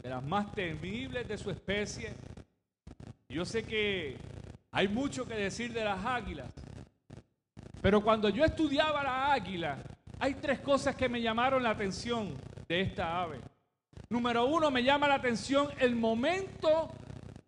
de 0.02 0.10
las 0.10 0.24
más 0.24 0.52
temibles 0.54 1.28
de 1.28 1.38
su 1.38 1.50
especie. 1.50 2.14
Yo 3.28 3.46
sé 3.46 3.64
que 3.64 4.18
hay 4.72 4.88
mucho 4.88 5.26
que 5.28 5.36
decir 5.36 5.74
de 5.74 5.84
las 5.84 6.06
águilas, 6.06 6.52
pero 7.82 8.02
cuando 8.02 8.30
yo 8.30 8.44
estudiaba 8.44 9.04
la 9.04 9.34
águila, 9.34 9.78
hay 10.20 10.34
tres 10.36 10.60
cosas 10.60 10.96
que 10.96 11.08
me 11.08 11.22
llamaron 11.22 11.64
la 11.64 11.72
atención 11.72 12.34
de 12.68 12.82
esta 12.82 13.22
ave. 13.22 13.40
Número 14.10 14.46
uno, 14.46 14.72
me 14.72 14.84
llama 14.84 15.08
la 15.08 15.16
atención 15.16 15.70
el 15.80 15.96
momento 15.96 16.92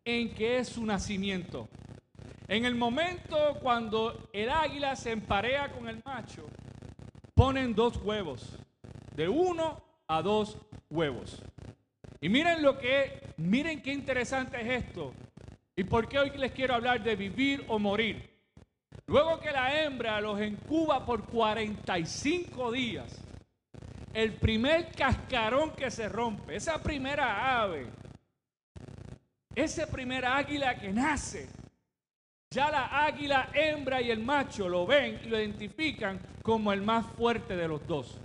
en 0.05 0.33
que 0.33 0.59
es 0.59 0.69
su 0.69 0.85
nacimiento. 0.85 1.67
En 2.47 2.65
el 2.65 2.75
momento 2.75 3.57
cuando 3.61 4.29
el 4.33 4.49
águila 4.49 4.95
se 4.95 5.11
emparea 5.11 5.71
con 5.71 5.87
el 5.87 6.01
macho, 6.05 6.45
ponen 7.33 7.73
dos 7.73 7.97
huevos, 7.97 8.57
de 9.15 9.27
uno 9.29 9.81
a 10.07 10.21
dos 10.21 10.57
huevos. 10.89 11.41
Y 12.21 12.29
miren 12.29 12.61
lo 12.61 12.77
que, 12.77 13.33
miren 13.37 13.81
qué 13.81 13.91
interesante 13.91 14.61
es 14.61 14.83
esto. 14.85 15.13
Y 15.75 15.83
por 15.83 16.07
qué 16.07 16.19
hoy 16.19 16.29
les 16.37 16.51
quiero 16.51 16.75
hablar 16.75 17.03
de 17.03 17.15
vivir 17.15 17.65
o 17.67 17.79
morir. 17.79 18.29
Luego 19.07 19.39
que 19.39 19.51
la 19.51 19.83
hembra 19.83 20.21
los 20.21 20.39
incuba 20.39 21.03
por 21.03 21.25
45 21.25 22.71
días, 22.71 23.17
el 24.13 24.33
primer 24.33 24.91
cascarón 24.91 25.71
que 25.71 25.89
se 25.89 26.07
rompe, 26.07 26.55
esa 26.55 26.81
primera 26.81 27.61
ave, 27.61 27.87
ese 29.55 29.87
primer 29.87 30.25
águila 30.25 30.75
que 30.75 30.93
nace, 30.93 31.49
ya 32.51 32.69
la 32.69 33.05
águila 33.05 33.49
hembra 33.53 34.01
y 34.01 34.11
el 34.11 34.19
macho 34.19 34.69
lo 34.69 34.85
ven 34.85 35.21
y 35.23 35.29
lo 35.29 35.39
identifican 35.39 36.19
como 36.43 36.71
el 36.71 36.81
más 36.81 37.05
fuerte 37.07 37.55
de 37.55 37.67
los 37.67 37.85
dos. 37.87 38.19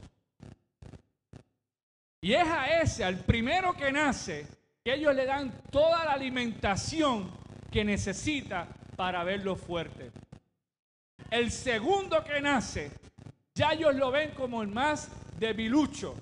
Y 2.27 2.35
es 2.35 2.49
a 2.49 2.81
ese, 2.81 3.05
al 3.05 3.19
primero 3.19 3.73
que 3.75 3.93
nace, 3.93 4.49
que 4.83 4.95
ellos 4.95 5.15
le 5.15 5.27
dan 5.27 5.63
toda 5.71 6.05
la 6.05 6.15
alimentación 6.15 7.31
que 7.71 7.85
necesita 7.85 8.67
para 8.97 9.23
verlo 9.23 9.55
fuerte. 9.55 10.11
El 11.31 11.53
segundo 11.53 12.25
que 12.25 12.41
nace, 12.41 12.91
ya 13.55 13.75
ellos 13.75 13.95
lo 13.95 14.11
ven 14.11 14.33
como 14.33 14.61
el 14.61 14.67
más 14.67 15.09
debilucho. 15.39 16.17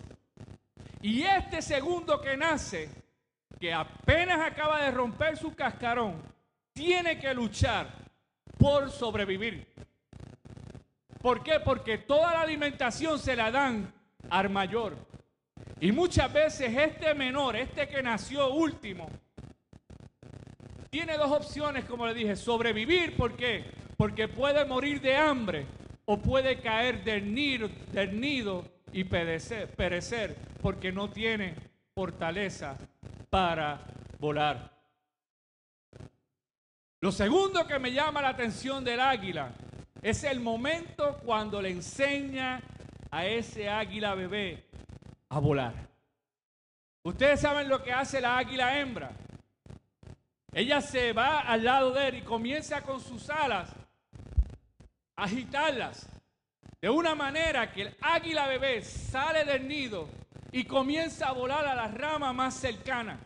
Y 1.00 1.22
este 1.22 1.62
segundo 1.62 2.20
que 2.20 2.36
nace, 2.36 2.90
que 3.58 3.72
apenas 3.72 4.40
acaba 4.46 4.82
de 4.82 4.90
romper 4.90 5.38
su 5.38 5.54
cascarón, 5.54 6.20
tiene 6.74 7.18
que 7.18 7.32
luchar 7.32 7.88
por 8.58 8.90
sobrevivir. 8.90 9.66
¿Por 11.22 11.42
qué? 11.42 11.60
Porque 11.60 11.96
toda 11.96 12.34
la 12.34 12.42
alimentación 12.42 13.18
se 13.18 13.34
la 13.34 13.50
dan 13.50 13.90
al 14.28 14.50
mayor. 14.50 15.13
Y 15.84 15.92
muchas 15.92 16.32
veces 16.32 16.74
este 16.74 17.12
menor, 17.12 17.56
este 17.56 17.86
que 17.86 18.02
nació 18.02 18.54
último, 18.54 19.06
tiene 20.88 21.18
dos 21.18 21.30
opciones, 21.30 21.84
como 21.84 22.06
le 22.06 22.14
dije, 22.14 22.36
sobrevivir, 22.36 23.14
¿por 23.18 23.36
qué? 23.36 23.66
Porque 23.98 24.26
puede 24.26 24.64
morir 24.64 25.02
de 25.02 25.14
hambre 25.14 25.66
o 26.06 26.18
puede 26.18 26.58
caer 26.60 27.04
del 27.04 27.34
nido, 27.34 27.68
del 27.92 28.18
nido 28.18 28.64
y 28.94 29.04
perecer, 29.04 29.68
perecer 29.76 30.34
porque 30.62 30.90
no 30.90 31.10
tiene 31.10 31.54
fortaleza 31.94 32.78
para 33.28 33.84
volar. 34.18 34.70
Lo 37.02 37.12
segundo 37.12 37.66
que 37.66 37.78
me 37.78 37.92
llama 37.92 38.22
la 38.22 38.30
atención 38.30 38.82
del 38.82 39.00
águila 39.00 39.52
es 40.00 40.24
el 40.24 40.40
momento 40.40 41.18
cuando 41.26 41.60
le 41.60 41.68
enseña 41.68 42.62
a 43.10 43.26
ese 43.26 43.68
águila 43.68 44.14
bebé 44.14 44.64
a 45.34 45.40
volar. 45.40 45.74
Ustedes 47.02 47.40
saben 47.40 47.68
lo 47.68 47.82
que 47.82 47.92
hace 47.92 48.20
la 48.20 48.38
águila 48.38 48.78
hembra. 48.78 49.10
Ella 50.52 50.80
se 50.80 51.12
va 51.12 51.40
al 51.40 51.64
lado 51.64 51.92
de 51.92 52.08
él 52.08 52.14
y 52.16 52.22
comienza 52.22 52.82
con 52.82 53.00
sus 53.00 53.28
alas 53.28 53.70
a 55.16 55.24
agitarlas 55.24 56.08
de 56.80 56.88
una 56.88 57.14
manera 57.14 57.72
que 57.72 57.82
el 57.82 57.96
águila 58.00 58.46
bebé 58.46 58.82
sale 58.82 59.44
del 59.44 59.66
nido 59.66 60.08
y 60.52 60.64
comienza 60.64 61.28
a 61.28 61.32
volar 61.32 61.66
a 61.66 61.74
la 61.74 61.88
rama 61.88 62.32
más 62.32 62.54
cercana. 62.54 63.18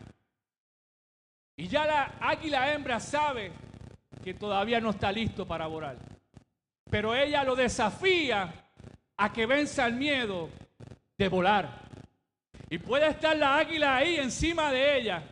Y 1.55 1.67
ya 1.67 1.85
la 1.85 2.15
águila 2.21 2.73
hembra 2.73 2.99
sabe 2.99 3.51
que 4.23 4.33
todavía 4.33 4.79
no 4.79 4.89
está 4.91 5.11
listo 5.11 5.45
para 5.45 5.67
volar. 5.67 5.97
Pero 6.89 7.13
ella 7.13 7.43
lo 7.43 7.55
desafía 7.55 8.51
a 9.17 9.33
que 9.33 9.45
venza 9.45 9.85
el 9.85 9.93
miedo 9.93 10.49
de 11.17 11.27
volar. 11.27 11.88
Y 12.69 12.77
puede 12.77 13.07
estar 13.07 13.35
la 13.35 13.57
águila 13.57 13.97
ahí 13.97 14.17
encima 14.17 14.71
de 14.71 14.97
ella. 14.97 15.23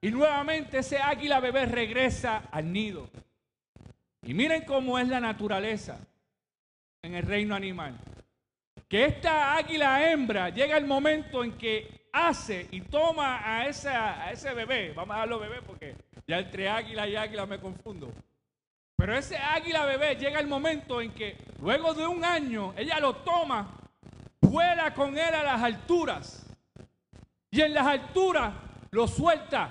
Y 0.00 0.10
nuevamente 0.10 0.78
ese 0.78 0.98
águila 0.98 1.40
bebé 1.40 1.66
regresa 1.66 2.44
al 2.50 2.72
nido. 2.72 3.08
Y 4.22 4.34
miren 4.34 4.64
cómo 4.64 4.98
es 4.98 5.08
la 5.08 5.20
naturaleza 5.20 5.98
en 7.02 7.14
el 7.14 7.24
reino 7.24 7.54
animal. 7.54 7.98
Que 8.88 9.04
esta 9.04 9.56
águila 9.56 10.10
hembra 10.10 10.48
llega 10.50 10.76
el 10.76 10.86
momento 10.86 11.44
en 11.44 11.52
que 11.52 12.08
hace 12.12 12.68
y 12.70 12.82
toma 12.82 13.38
a, 13.38 13.62
a 13.62 14.30
ese 14.32 14.54
bebé, 14.54 14.92
vamos 14.92 15.16
a 15.16 15.20
darlo 15.20 15.38
bebé 15.38 15.62
porque 15.62 15.96
ya 16.26 16.38
entre 16.38 16.68
águila 16.68 17.08
y 17.08 17.16
águila 17.16 17.46
me 17.46 17.58
confundo. 17.58 18.12
Pero 18.96 19.16
ese 19.16 19.36
águila 19.36 19.84
bebé 19.84 20.14
llega 20.16 20.38
el 20.38 20.46
momento 20.46 21.00
en 21.00 21.12
que 21.12 21.36
luego 21.60 21.94
de 21.94 22.06
un 22.06 22.24
año 22.24 22.74
ella 22.76 23.00
lo 23.00 23.16
toma, 23.16 23.81
vuela 24.42 24.92
con 24.92 25.16
él 25.16 25.34
a 25.34 25.42
las 25.42 25.62
alturas 25.62 26.46
y 27.50 27.62
en 27.62 27.72
las 27.72 27.86
alturas 27.86 28.52
lo 28.90 29.08
suelta. 29.08 29.70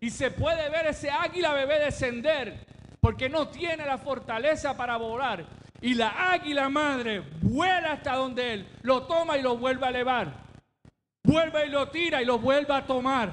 Y 0.00 0.10
se 0.10 0.30
puede 0.30 0.70
ver 0.70 0.86
ese 0.86 1.10
águila 1.10 1.52
bebé 1.52 1.80
descender 1.80 2.66
porque 3.00 3.28
no 3.28 3.48
tiene 3.48 3.84
la 3.84 3.98
fortaleza 3.98 4.76
para 4.76 4.96
volar. 4.96 5.44
Y 5.80 5.94
la 5.94 6.32
águila 6.32 6.68
madre 6.68 7.20
vuela 7.42 7.92
hasta 7.92 8.14
donde 8.14 8.54
él, 8.54 8.68
lo 8.82 9.02
toma 9.06 9.36
y 9.36 9.42
lo 9.42 9.56
vuelve 9.56 9.86
a 9.86 9.90
elevar. 9.90 10.32
Vuelve 11.22 11.66
y 11.66 11.70
lo 11.70 11.88
tira 11.88 12.22
y 12.22 12.24
lo 12.24 12.38
vuelve 12.38 12.74
a 12.74 12.86
tomar. 12.86 13.30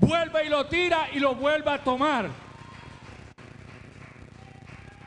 Vuelve 0.00 0.46
y 0.46 0.48
lo 0.48 0.66
tira 0.66 1.08
y 1.12 1.18
lo 1.18 1.34
vuelve 1.34 1.70
a 1.70 1.82
tomar. 1.82 2.30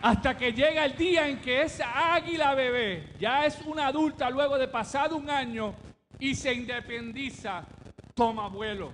Hasta 0.02 0.36
que 0.36 0.52
llega 0.52 0.86
el 0.86 0.96
día 0.98 1.28
en 1.28 1.40
que 1.40 1.62
esa 1.62 2.16
águila 2.16 2.56
bebé 2.56 3.14
ya 3.20 3.46
es 3.46 3.60
una 3.66 3.88
adulta 3.88 4.32
luego 4.32 4.58
de 4.58 4.68
pasado 4.68 5.16
un 5.16 5.30
año 5.30 5.76
y 6.20 6.34
se 6.34 6.54
independiza, 6.54 7.64
toma 8.16 8.48
vuelo. 8.48 8.92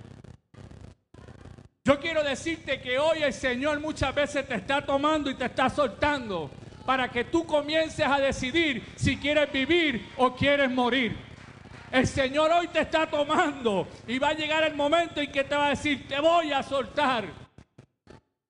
Yo 1.82 1.98
quiero 1.98 2.22
decirte 2.22 2.82
que 2.82 2.98
hoy 2.98 3.22
el 3.22 3.32
Señor 3.32 3.80
muchas 3.80 4.14
veces 4.14 4.46
te 4.46 4.56
está 4.56 4.84
tomando 4.84 5.30
y 5.30 5.34
te 5.34 5.46
está 5.46 5.70
soltando 5.70 6.50
para 6.84 7.10
que 7.10 7.24
tú 7.24 7.46
comiences 7.46 8.06
a 8.06 8.18
decidir 8.18 8.84
si 8.96 9.16
quieres 9.16 9.50
vivir 9.50 10.10
o 10.18 10.34
quieres 10.34 10.70
morir. 10.70 11.16
El 11.90 12.06
Señor 12.06 12.52
hoy 12.52 12.68
te 12.68 12.80
está 12.80 13.06
tomando 13.06 13.88
y 14.06 14.18
va 14.18 14.28
a 14.28 14.34
llegar 14.34 14.62
el 14.64 14.74
momento 14.74 15.22
en 15.22 15.32
que 15.32 15.44
te 15.44 15.56
va 15.56 15.68
a 15.68 15.70
decir, 15.70 16.06
te 16.06 16.20
voy 16.20 16.52
a 16.52 16.62
soltar 16.62 17.47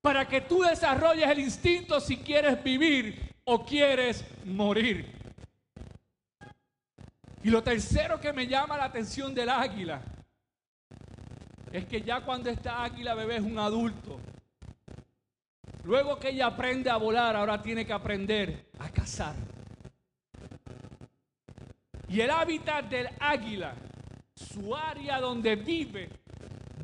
para 0.08 0.26
que 0.26 0.40
tú 0.40 0.62
desarrolles 0.62 1.28
el 1.28 1.38
instinto 1.38 2.00
si 2.00 2.16
quieres 2.16 2.64
vivir 2.64 3.30
o 3.44 3.62
quieres 3.62 4.24
morir. 4.42 5.04
Y 7.42 7.50
lo 7.50 7.62
tercero 7.62 8.18
que 8.18 8.32
me 8.32 8.46
llama 8.46 8.78
la 8.78 8.84
atención 8.84 9.34
del 9.34 9.50
águila 9.50 10.00
es 11.70 11.84
que 11.84 12.00
ya 12.00 12.22
cuando 12.22 12.48
esta 12.48 12.82
águila 12.84 13.14
bebé 13.14 13.36
es 13.36 13.42
un 13.42 13.58
adulto, 13.58 14.18
luego 15.84 16.18
que 16.18 16.30
ella 16.30 16.46
aprende 16.46 16.88
a 16.88 16.96
volar, 16.96 17.36
ahora 17.36 17.60
tiene 17.60 17.84
que 17.84 17.92
aprender 17.92 18.70
a 18.78 18.88
cazar. 18.88 19.34
Y 22.08 22.22
el 22.22 22.30
hábitat 22.30 22.86
del 22.86 23.10
águila, 23.20 23.74
su 24.34 24.74
área 24.74 25.20
donde 25.20 25.54
vive, 25.56 26.08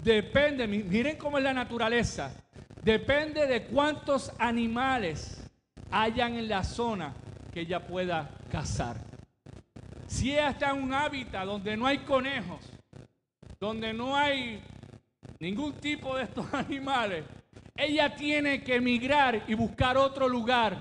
depende, 0.02 0.66
miren 0.66 1.16
cómo 1.16 1.38
es 1.38 1.44
la 1.44 1.54
naturaleza, 1.54 2.43
depende 2.84 3.46
de 3.46 3.64
cuántos 3.64 4.30
animales 4.38 5.42
hayan 5.90 6.34
en 6.34 6.48
la 6.48 6.62
zona 6.62 7.14
que 7.52 7.60
ella 7.60 7.86
pueda 7.86 8.30
cazar. 8.50 9.00
Si 10.06 10.32
ella 10.32 10.50
está 10.50 10.70
en 10.70 10.82
un 10.82 10.92
hábitat 10.92 11.46
donde 11.46 11.76
no 11.76 11.86
hay 11.86 11.98
conejos, 11.98 12.60
donde 13.58 13.94
no 13.94 14.14
hay 14.14 14.62
ningún 15.40 15.72
tipo 15.74 16.16
de 16.16 16.24
estos 16.24 16.46
animales, 16.52 17.24
ella 17.74 18.14
tiene 18.14 18.62
que 18.62 18.76
emigrar 18.76 19.44
y 19.48 19.54
buscar 19.54 19.96
otro 19.96 20.28
lugar 20.28 20.78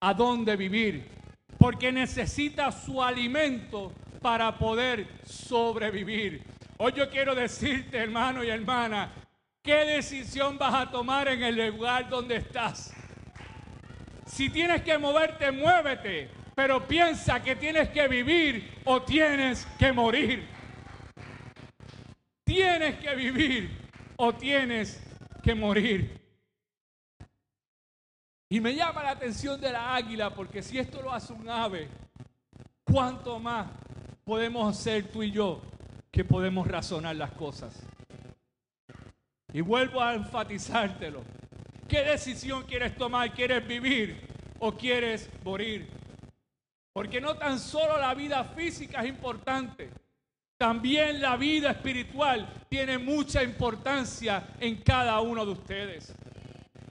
a 0.00 0.12
donde 0.12 0.56
vivir, 0.56 1.08
porque 1.56 1.92
necesita 1.92 2.72
su 2.72 3.02
alimento 3.02 3.92
para 4.20 4.58
poder 4.58 5.06
sobrevivir. 5.24 6.42
Hoy 6.78 6.92
yo 6.96 7.08
quiero 7.08 7.34
decirte, 7.34 7.96
hermano 7.96 8.44
y 8.44 8.50
hermana, 8.50 9.12
¿qué 9.62 9.84
decisión 9.84 10.58
vas 10.58 10.74
a 10.74 10.90
tomar 10.90 11.28
en 11.28 11.42
el 11.42 11.70
lugar 11.70 12.08
donde 12.08 12.36
estás? 12.36 12.92
Si 14.26 14.50
tienes 14.50 14.82
que 14.82 14.98
moverte, 14.98 15.50
muévete, 15.50 16.30
pero 16.54 16.86
piensa 16.86 17.42
que 17.42 17.56
tienes 17.56 17.88
que 17.88 18.08
vivir 18.08 18.80
o 18.84 19.02
tienes 19.02 19.66
que 19.78 19.92
morir. 19.92 20.48
tienes 22.44 22.98
que 22.98 23.14
vivir 23.14 23.70
o 24.16 24.34
tienes 24.34 25.00
que 25.42 25.54
morir. 25.54 26.18
Y 28.50 28.60
me 28.60 28.74
llama 28.74 29.02
la 29.02 29.10
atención 29.10 29.60
de 29.60 29.70
la 29.70 29.94
águila, 29.94 30.34
porque 30.34 30.62
si 30.62 30.78
esto 30.78 31.02
lo 31.02 31.12
hace 31.12 31.34
un 31.34 31.48
ave, 31.48 31.88
¿cuánto 32.84 33.38
más 33.38 33.68
podemos 34.24 34.74
hacer 34.74 35.10
tú 35.10 35.22
y 35.22 35.30
yo 35.30 35.60
que 36.10 36.24
podemos 36.24 36.66
razonar 36.66 37.16
las 37.16 37.32
cosas? 37.32 37.82
Y 39.52 39.60
vuelvo 39.60 40.02
a 40.02 40.14
enfatizártelo. 40.14 41.22
¿Qué 41.88 42.02
decisión 42.02 42.64
quieres 42.64 42.96
tomar? 42.96 43.32
¿Quieres 43.32 43.66
vivir 43.66 44.20
o 44.58 44.72
quieres 44.72 45.30
morir? 45.42 45.88
Porque 46.92 47.20
no 47.20 47.36
tan 47.36 47.58
solo 47.58 47.98
la 47.98 48.14
vida 48.14 48.44
física 48.44 49.00
es 49.00 49.08
importante, 49.08 49.90
también 50.58 51.22
la 51.22 51.36
vida 51.36 51.70
espiritual 51.70 52.48
tiene 52.68 52.98
mucha 52.98 53.42
importancia 53.42 54.48
en 54.58 54.82
cada 54.82 55.20
uno 55.20 55.46
de 55.46 55.52
ustedes. 55.52 56.12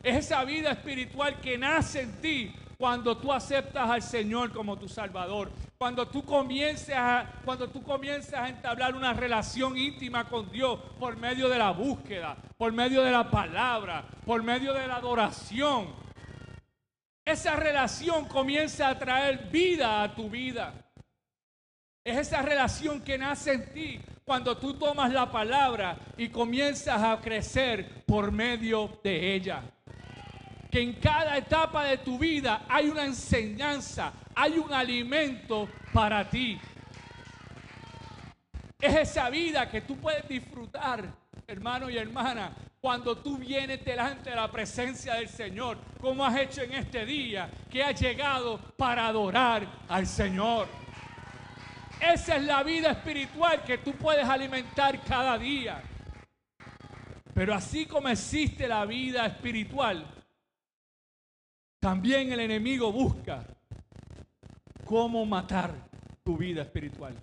Es 0.01 0.15
esa 0.15 0.45
vida 0.45 0.71
espiritual 0.71 1.41
que 1.41 1.57
nace 1.57 2.01
en 2.01 2.21
ti 2.21 2.55
cuando 2.77 3.17
tú 3.17 3.33
aceptas 3.33 3.89
al 3.89 4.01
Señor 4.01 4.51
como 4.53 4.77
tu 4.77 4.87
Salvador. 4.87 5.51
Cuando 5.77 6.07
tú 6.07 6.23
comiences 6.23 6.95
a, 6.95 7.41
cuando 7.43 7.69
tú 7.69 7.81
comienzas 7.81 8.39
a 8.39 8.49
entablar 8.49 8.95
una 8.95 9.13
relación 9.13 9.77
íntima 9.77 10.25
con 10.25 10.51
Dios 10.51 10.79
por 10.99 11.17
medio 11.17 11.49
de 11.49 11.57
la 11.57 11.71
búsqueda, 11.71 12.37
por 12.57 12.71
medio 12.71 13.01
de 13.01 13.11
la 13.11 13.29
palabra, 13.29 14.05
por 14.25 14.43
medio 14.43 14.73
de 14.73 14.87
la 14.87 14.97
adoración. 14.97 15.87
Esa 17.25 17.55
relación 17.55 18.25
comienza 18.25 18.87
a 18.87 18.97
traer 18.97 19.49
vida 19.49 20.03
a 20.03 20.13
tu 20.13 20.29
vida. 20.29 20.73
Es 22.03 22.17
esa 22.17 22.41
relación 22.41 23.01
que 23.01 23.17
nace 23.17 23.53
en 23.53 23.73
ti 23.73 23.99
cuando 24.23 24.57
tú 24.57 24.75
tomas 24.75 25.11
la 25.11 25.29
palabra 25.29 25.97
y 26.15 26.29
comienzas 26.29 27.01
a 27.01 27.19
crecer 27.19 28.05
por 28.05 28.31
medio 28.31 28.99
de 29.03 29.35
ella. 29.35 29.63
Que 30.71 30.81
en 30.81 30.93
cada 30.93 31.37
etapa 31.37 31.83
de 31.85 31.97
tu 31.97 32.19
vida 32.19 32.65
hay 32.67 32.89
una 32.89 33.05
enseñanza, 33.05 34.13
hay 34.35 34.57
un 34.57 34.73
alimento 34.73 35.69
para 35.93 36.29
ti. 36.29 36.59
Es 38.79 38.95
esa 38.95 39.29
vida 39.29 39.69
que 39.69 39.81
tú 39.81 39.97
puedes 39.97 40.27
disfrutar, 40.27 41.03
hermano 41.47 41.89
y 41.89 41.97
hermana, 41.97 42.53
cuando 42.79 43.17
tú 43.17 43.37
vienes 43.37 43.83
delante 43.83 44.29
de 44.29 44.35
la 44.35 44.51
presencia 44.51 45.15
del 45.15 45.27
Señor, 45.27 45.77
como 45.99 46.23
has 46.23 46.37
hecho 46.37 46.61
en 46.61 46.73
este 46.73 47.05
día, 47.05 47.49
que 47.69 47.83
has 47.83 47.99
llegado 47.99 48.59
para 48.77 49.07
adorar 49.07 49.67
al 49.89 50.05
Señor. 50.05 50.67
Esa 51.99 52.35
es 52.35 52.43
la 52.43 52.61
vida 52.61 52.91
espiritual 52.91 53.63
que 53.63 53.79
tú 53.79 53.93
puedes 53.93 54.27
alimentar 54.27 55.01
cada 55.01 55.37
día. 55.37 55.81
Pero 57.33 57.53
así 57.55 57.85
como 57.87 58.09
existe 58.09 58.67
la 58.67 58.85
vida 58.85 59.25
espiritual, 59.25 60.05
también 61.79 62.31
el 62.31 62.39
enemigo 62.39 62.91
busca 62.91 63.45
cómo 64.85 65.25
matar 65.25 65.73
tu 66.23 66.37
vida 66.37 66.61
espiritual. 66.61 67.15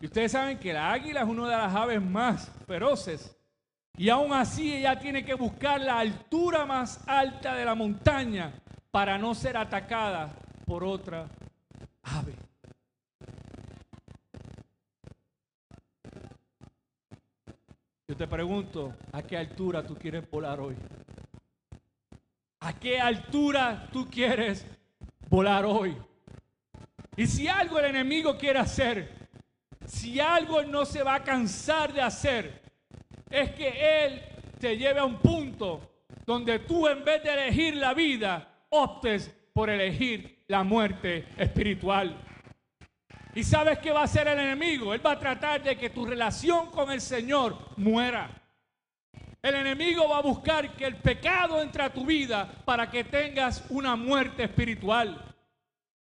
Y 0.00 0.06
ustedes 0.06 0.32
saben 0.32 0.58
que 0.58 0.72
la 0.72 0.92
águila 0.92 1.22
es 1.22 1.28
una 1.28 1.48
de 1.48 1.56
las 1.56 1.74
aves 1.74 2.02
más 2.02 2.50
feroces. 2.66 3.36
Y 3.96 4.08
aún 4.08 4.32
así 4.32 4.74
ella 4.74 4.98
tiene 4.98 5.24
que 5.24 5.34
buscar 5.34 5.80
la 5.80 5.98
altura 5.98 6.66
más 6.66 7.06
alta 7.06 7.54
de 7.54 7.64
la 7.64 7.74
montaña 7.74 8.52
para 8.90 9.18
no 9.18 9.34
ser 9.34 9.56
atacada 9.56 10.34
por 10.66 10.82
otra 10.82 11.28
ave. 12.02 12.34
Yo 18.08 18.16
te 18.16 18.26
pregunto, 18.26 18.94
¿a 19.12 19.22
qué 19.22 19.36
altura 19.36 19.82
tú 19.82 19.94
quieres 19.94 20.28
volar 20.30 20.60
hoy? 20.60 20.76
¿A 22.64 22.72
qué 22.74 23.00
altura 23.00 23.88
tú 23.92 24.08
quieres 24.08 24.64
volar 25.28 25.64
hoy? 25.64 25.96
Y 27.16 27.26
si 27.26 27.48
algo 27.48 27.80
el 27.80 27.86
enemigo 27.86 28.38
quiere 28.38 28.60
hacer, 28.60 29.10
si 29.84 30.20
algo 30.20 30.62
no 30.62 30.84
se 30.84 31.02
va 31.02 31.16
a 31.16 31.24
cansar 31.24 31.92
de 31.92 32.00
hacer, 32.00 32.62
es 33.28 33.50
que 33.50 34.04
él 34.04 34.22
te 34.60 34.76
lleve 34.76 35.00
a 35.00 35.04
un 35.04 35.18
punto 35.18 36.04
donde 36.24 36.60
tú 36.60 36.86
en 36.86 37.04
vez 37.04 37.24
de 37.24 37.34
elegir 37.34 37.74
la 37.74 37.94
vida, 37.94 38.48
optes 38.68 39.34
por 39.52 39.68
elegir 39.68 40.44
la 40.46 40.62
muerte 40.62 41.26
espiritual. 41.36 42.16
¿Y 43.34 43.42
sabes 43.42 43.80
qué 43.80 43.90
va 43.90 44.02
a 44.02 44.04
hacer 44.04 44.28
el 44.28 44.38
enemigo? 44.38 44.94
Él 44.94 45.04
va 45.04 45.12
a 45.12 45.18
tratar 45.18 45.64
de 45.64 45.76
que 45.76 45.90
tu 45.90 46.06
relación 46.06 46.70
con 46.70 46.92
el 46.92 47.00
Señor 47.00 47.56
muera. 47.76 48.41
El 49.42 49.56
enemigo 49.56 50.08
va 50.08 50.18
a 50.18 50.22
buscar 50.22 50.70
que 50.76 50.86
el 50.86 50.94
pecado 50.94 51.60
entre 51.60 51.82
a 51.82 51.92
tu 51.92 52.06
vida 52.06 52.48
para 52.64 52.88
que 52.88 53.02
tengas 53.02 53.64
una 53.70 53.96
muerte 53.96 54.44
espiritual. 54.44 55.20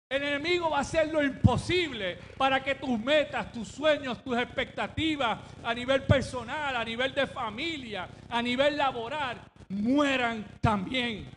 El 0.08 0.24
enemigo 0.24 0.68
va 0.68 0.78
a 0.78 0.80
hacer 0.80 1.08
lo 1.08 1.22
imposible 1.22 2.18
para 2.36 2.62
que 2.64 2.74
tus 2.74 2.98
metas, 2.98 3.52
tus 3.52 3.68
sueños, 3.68 4.24
tus 4.24 4.36
expectativas 4.36 5.38
a 5.62 5.72
nivel 5.72 6.02
personal, 6.02 6.74
a 6.74 6.84
nivel 6.84 7.14
de 7.14 7.28
familia, 7.28 8.08
a 8.28 8.42
nivel 8.42 8.76
laboral, 8.76 9.40
mueran 9.68 10.44
también. 10.60 11.30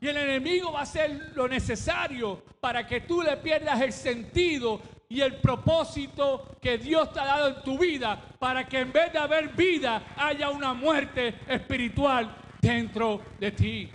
Y 0.00 0.06
el 0.06 0.16
enemigo 0.16 0.70
va 0.70 0.80
a 0.80 0.84
hacer 0.84 1.32
lo 1.34 1.48
necesario 1.48 2.44
para 2.60 2.86
que 2.86 3.00
tú 3.00 3.20
le 3.20 3.36
pierdas 3.38 3.80
el 3.80 3.92
sentido 3.92 4.80
y 5.08 5.20
el 5.20 5.36
propósito 5.40 6.56
que 6.60 6.78
Dios 6.78 7.12
te 7.12 7.20
ha 7.20 7.26
dado 7.26 7.48
en 7.48 7.62
tu 7.62 7.78
vida, 7.78 8.20
para 8.38 8.66
que 8.66 8.80
en 8.80 8.92
vez 8.92 9.12
de 9.12 9.18
haber 9.18 9.48
vida 9.50 10.14
haya 10.16 10.50
una 10.50 10.74
muerte 10.74 11.40
espiritual 11.48 12.34
dentro 12.60 13.22
de 13.38 13.52
ti. 13.52 13.90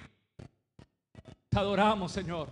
Te 1.50 1.60
adoramos, 1.60 2.12
Señor. 2.12 2.48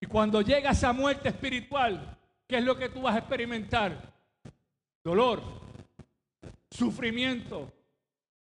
Y 0.00 0.06
cuando 0.06 0.40
llega 0.40 0.70
esa 0.70 0.92
muerte 0.92 1.28
espiritual, 1.28 2.16
¿qué 2.46 2.58
es 2.58 2.64
lo 2.64 2.76
que 2.78 2.88
tú 2.88 3.02
vas 3.02 3.14
a 3.14 3.18
experimentar? 3.18 4.14
Dolor, 5.04 5.42
sufrimiento, 6.70 7.70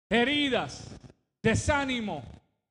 heridas, 0.09 0.99
desánimo, 1.41 2.23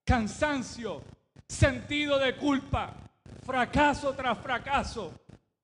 cansancio, 0.05 1.03
sentido 1.47 2.19
de 2.19 2.37
culpa, 2.37 3.02
fracaso 3.45 4.15
tras 4.15 4.39
fracaso. 4.39 5.13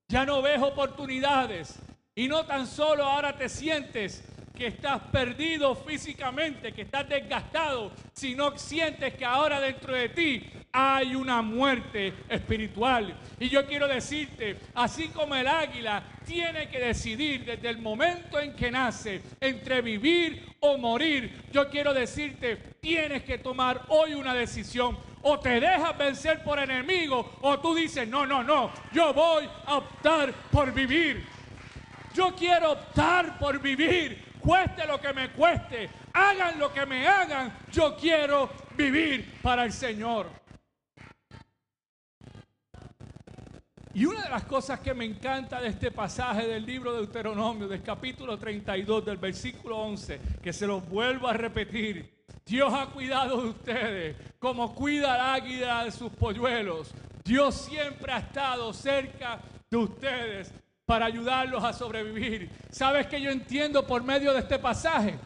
Ya 0.08 0.24
no 0.24 0.42
ves 0.42 0.60
oportunidades 0.62 1.78
y 2.14 2.28
no 2.28 2.44
tan 2.46 2.66
solo 2.66 3.04
ahora 3.04 3.36
te 3.36 3.48
sientes 3.48 4.24
que 4.58 4.66
estás 4.66 5.00
perdido 5.12 5.76
físicamente, 5.76 6.72
que 6.72 6.82
estás 6.82 7.08
desgastado, 7.08 7.92
sino 8.12 8.58
sientes 8.58 9.14
que 9.14 9.24
ahora 9.24 9.60
dentro 9.60 9.94
de 9.94 10.08
ti 10.08 10.50
hay 10.72 11.14
una 11.14 11.42
muerte 11.42 12.12
espiritual. 12.28 13.14
Y 13.38 13.48
yo 13.48 13.64
quiero 13.66 13.86
decirte, 13.86 14.56
así 14.74 15.08
como 15.08 15.36
el 15.36 15.46
águila 15.46 16.02
tiene 16.26 16.68
que 16.68 16.80
decidir 16.80 17.44
desde 17.44 17.68
el 17.68 17.78
momento 17.78 18.40
en 18.40 18.56
que 18.56 18.70
nace 18.70 19.22
entre 19.40 19.80
vivir 19.80 20.44
o 20.58 20.76
morir, 20.76 21.44
yo 21.52 21.68
quiero 21.70 21.94
decirte, 21.94 22.56
tienes 22.80 23.22
que 23.22 23.38
tomar 23.38 23.82
hoy 23.88 24.14
una 24.14 24.34
decisión. 24.34 24.98
O 25.22 25.38
te 25.40 25.60
dejas 25.60 25.96
vencer 25.98 26.42
por 26.42 26.58
enemigo 26.58 27.38
o 27.40 27.58
tú 27.58 27.74
dices, 27.74 28.06
no, 28.08 28.24
no, 28.26 28.42
no, 28.42 28.70
yo 28.92 29.12
voy 29.12 29.48
a 29.66 29.76
optar 29.76 30.32
por 30.50 30.72
vivir. 30.72 31.26
Yo 32.14 32.34
quiero 32.34 32.72
optar 32.72 33.38
por 33.38 33.60
vivir 33.60 34.28
cueste 34.48 34.86
lo 34.86 35.00
que 35.00 35.12
me 35.12 35.30
cueste, 35.30 35.90
hagan 36.12 36.58
lo 36.58 36.72
que 36.72 36.86
me 36.86 37.06
hagan, 37.06 37.52
yo 37.70 37.96
quiero 37.96 38.50
vivir 38.76 39.38
para 39.42 39.64
el 39.64 39.72
Señor. 39.72 40.30
Y 43.94 44.04
una 44.04 44.22
de 44.22 44.30
las 44.30 44.44
cosas 44.44 44.80
que 44.80 44.94
me 44.94 45.04
encanta 45.04 45.60
de 45.60 45.68
este 45.68 45.90
pasaje 45.90 46.46
del 46.46 46.64
libro 46.64 46.92
de 46.92 46.98
Deuteronomio, 46.98 47.66
del 47.66 47.82
capítulo 47.82 48.38
32, 48.38 49.04
del 49.04 49.16
versículo 49.16 49.76
11, 49.78 50.20
que 50.42 50.52
se 50.52 50.66
los 50.66 50.88
vuelvo 50.88 51.26
a 51.26 51.32
repetir, 51.32 52.17
Dios 52.44 52.72
ha 52.72 52.86
cuidado 52.86 53.42
de 53.42 53.48
ustedes 53.48 54.16
como 54.38 54.74
cuida 54.74 55.14
el 55.14 55.42
águila 55.42 55.84
de 55.84 55.90
sus 55.90 56.10
polluelos. 56.10 56.90
Dios 57.24 57.54
siempre 57.54 58.12
ha 58.12 58.18
estado 58.18 58.72
cerca 58.72 59.40
de 59.70 59.76
ustedes 59.76 60.52
para 60.86 61.06
ayudarlos 61.06 61.62
a 61.62 61.74
sobrevivir. 61.74 62.50
¿Sabes 62.70 63.06
qué 63.06 63.20
yo 63.20 63.30
entiendo 63.30 63.86
por 63.86 64.02
medio 64.02 64.32
de 64.32 64.38
este 64.38 64.58
pasaje? 64.58 65.18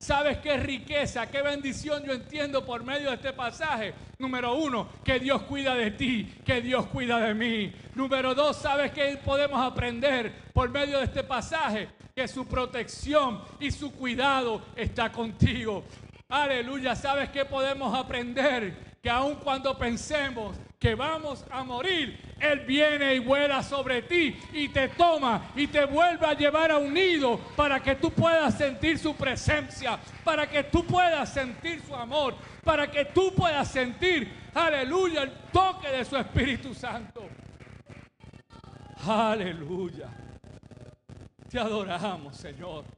¿Sabes 0.00 0.38
qué 0.38 0.56
riqueza, 0.56 1.28
qué 1.28 1.42
bendición 1.42 2.04
yo 2.04 2.12
entiendo 2.12 2.64
por 2.64 2.84
medio 2.84 3.08
de 3.08 3.16
este 3.16 3.32
pasaje? 3.32 3.92
Número 4.18 4.54
uno, 4.54 4.88
que 5.04 5.18
Dios 5.18 5.42
cuida 5.42 5.74
de 5.74 5.90
ti, 5.90 6.32
que 6.46 6.62
Dios 6.62 6.86
cuida 6.86 7.18
de 7.18 7.34
mí. 7.34 7.72
Número 7.96 8.32
dos, 8.34 8.56
¿sabes 8.56 8.92
qué 8.92 9.18
podemos 9.22 9.60
aprender 9.60 10.32
por 10.54 10.70
medio 10.70 10.98
de 10.98 11.04
este 11.04 11.24
pasaje? 11.24 11.88
Que 12.14 12.28
su 12.28 12.46
protección 12.46 13.42
y 13.58 13.72
su 13.72 13.92
cuidado 13.92 14.62
está 14.76 15.10
contigo. 15.10 15.84
Aleluya, 16.30 16.94
¿sabes 16.94 17.30
qué 17.30 17.46
podemos 17.46 17.98
aprender? 17.98 18.98
Que 19.02 19.08
aun 19.08 19.36
cuando 19.36 19.78
pensemos 19.78 20.58
que 20.78 20.94
vamos 20.94 21.42
a 21.50 21.64
morir, 21.64 22.20
Él 22.38 22.60
viene 22.66 23.14
y 23.14 23.18
vuela 23.18 23.62
sobre 23.62 24.02
ti 24.02 24.38
y 24.52 24.68
te 24.68 24.88
toma 24.88 25.50
y 25.56 25.66
te 25.68 25.86
vuelve 25.86 26.26
a 26.26 26.34
llevar 26.34 26.70
a 26.70 26.76
un 26.76 26.92
nido 26.92 27.38
para 27.56 27.80
que 27.80 27.94
tú 27.94 28.10
puedas 28.10 28.58
sentir 28.58 28.98
su 28.98 29.16
presencia, 29.16 29.98
para 30.22 30.46
que 30.46 30.64
tú 30.64 30.84
puedas 30.84 31.32
sentir 31.32 31.80
su 31.80 31.94
amor, 31.94 32.34
para 32.62 32.90
que 32.90 33.06
tú 33.06 33.32
puedas 33.34 33.66
sentir, 33.68 34.30
aleluya, 34.52 35.22
el 35.22 35.32
toque 35.50 35.88
de 35.88 36.04
su 36.04 36.14
Espíritu 36.18 36.74
Santo. 36.74 37.26
Aleluya. 39.06 40.10
Te 41.48 41.58
adoramos, 41.58 42.36
Señor. 42.36 42.97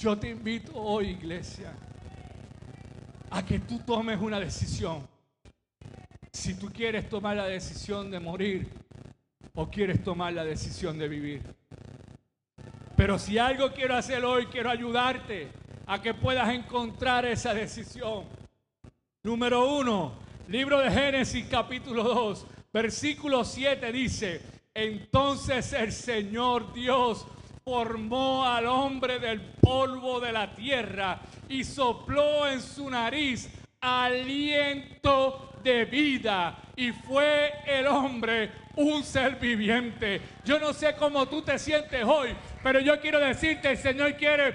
Yo 0.00 0.16
te 0.16 0.30
invito 0.30 0.72
hoy, 0.76 1.08
iglesia, 1.08 1.74
a 3.28 3.44
que 3.44 3.58
tú 3.58 3.80
tomes 3.80 4.18
una 4.18 4.40
decisión. 4.40 5.06
Si 6.32 6.54
tú 6.54 6.70
quieres 6.72 7.06
tomar 7.10 7.36
la 7.36 7.44
decisión 7.44 8.10
de 8.10 8.18
morir 8.18 8.66
o 9.54 9.68
quieres 9.68 10.02
tomar 10.02 10.32
la 10.32 10.42
decisión 10.42 10.96
de 10.96 11.06
vivir. 11.06 11.42
Pero 12.96 13.18
si 13.18 13.36
algo 13.36 13.72
quiero 13.72 13.94
hacer 13.94 14.24
hoy, 14.24 14.46
quiero 14.46 14.70
ayudarte 14.70 15.48
a 15.84 16.00
que 16.00 16.14
puedas 16.14 16.48
encontrar 16.48 17.26
esa 17.26 17.52
decisión. 17.52 18.24
Número 19.22 19.70
uno, 19.70 20.14
libro 20.48 20.80
de 20.80 20.90
Génesis 20.90 21.44
capítulo 21.50 22.04
2, 22.04 22.46
versículo 22.72 23.44
7 23.44 23.92
dice, 23.92 24.40
entonces 24.72 25.74
el 25.74 25.92
Señor 25.92 26.72
Dios 26.72 27.26
formó 27.70 28.44
al 28.44 28.66
hombre 28.66 29.20
del 29.20 29.40
polvo 29.40 30.18
de 30.18 30.32
la 30.32 30.52
tierra 30.56 31.20
y 31.48 31.62
sopló 31.62 32.48
en 32.48 32.60
su 32.60 32.90
nariz 32.90 33.48
aliento 33.80 35.54
de 35.62 35.84
vida 35.84 36.58
y 36.74 36.90
fue 36.90 37.52
el 37.64 37.86
hombre 37.86 38.50
un 38.74 39.04
ser 39.04 39.36
viviente. 39.36 40.20
Yo 40.44 40.58
no 40.58 40.72
sé 40.72 40.96
cómo 40.96 41.28
tú 41.28 41.42
te 41.42 41.60
sientes 41.60 42.02
hoy, 42.04 42.34
pero 42.60 42.80
yo 42.80 43.00
quiero 43.00 43.20
decirte, 43.20 43.70
el 43.70 43.78
Señor 43.78 44.16
quiere 44.16 44.52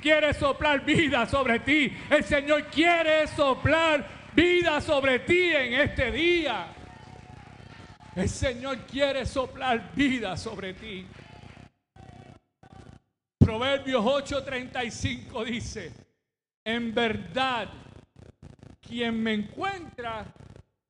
quiere 0.00 0.32
soplar 0.32 0.84
vida 0.84 1.26
sobre 1.26 1.58
ti. 1.58 1.92
El 2.08 2.22
Señor 2.22 2.66
quiere 2.66 3.26
soplar 3.26 4.06
vida 4.32 4.80
sobre 4.80 5.18
ti 5.18 5.50
en 5.52 5.74
este 5.74 6.12
día. 6.12 6.68
El 8.14 8.28
Señor 8.28 8.78
quiere 8.86 9.26
soplar 9.26 9.90
vida 9.96 10.36
sobre 10.36 10.72
ti. 10.72 11.04
Proverbios 13.46 14.04
8:35 14.04 15.44
dice, 15.44 15.92
en 16.64 16.92
verdad, 16.92 17.68
quien 18.80 19.22
me 19.22 19.34
encuentra 19.34 20.34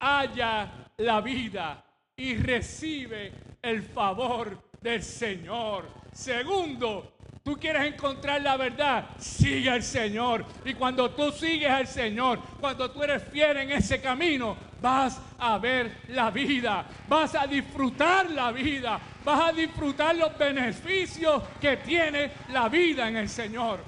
halla 0.00 0.90
la 0.96 1.20
vida 1.20 1.84
y 2.16 2.34
recibe 2.36 3.58
el 3.60 3.82
favor 3.82 4.70
del 4.80 5.02
Señor. 5.02 5.86
Segundo, 6.14 7.15
tú 7.46 7.56
quieres 7.56 7.94
encontrar 7.94 8.42
la 8.42 8.56
verdad, 8.56 9.06
sigue 9.18 9.70
al 9.70 9.84
Señor. 9.84 10.44
Y 10.64 10.74
cuando 10.74 11.12
tú 11.12 11.30
sigues 11.30 11.70
al 11.70 11.86
Señor, 11.86 12.40
cuando 12.58 12.90
tú 12.90 13.04
eres 13.04 13.22
fiel 13.22 13.58
en 13.58 13.70
ese 13.70 14.00
camino, 14.00 14.56
vas 14.82 15.20
a 15.38 15.56
ver 15.56 15.98
la 16.08 16.32
vida, 16.32 16.84
vas 17.08 17.36
a 17.36 17.46
disfrutar 17.46 18.28
la 18.32 18.50
vida, 18.50 18.98
vas 19.24 19.50
a 19.50 19.52
disfrutar 19.52 20.16
los 20.16 20.36
beneficios 20.36 21.40
que 21.60 21.76
tiene 21.76 22.32
la 22.48 22.68
vida 22.68 23.06
en 23.06 23.16
el 23.16 23.28
Señor. 23.28 23.78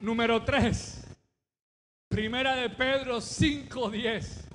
Número 0.00 0.42
3. 0.42 1.16
Primera 2.10 2.54
de 2.56 2.68
Pedro 2.68 3.22
5:10. 3.22 4.50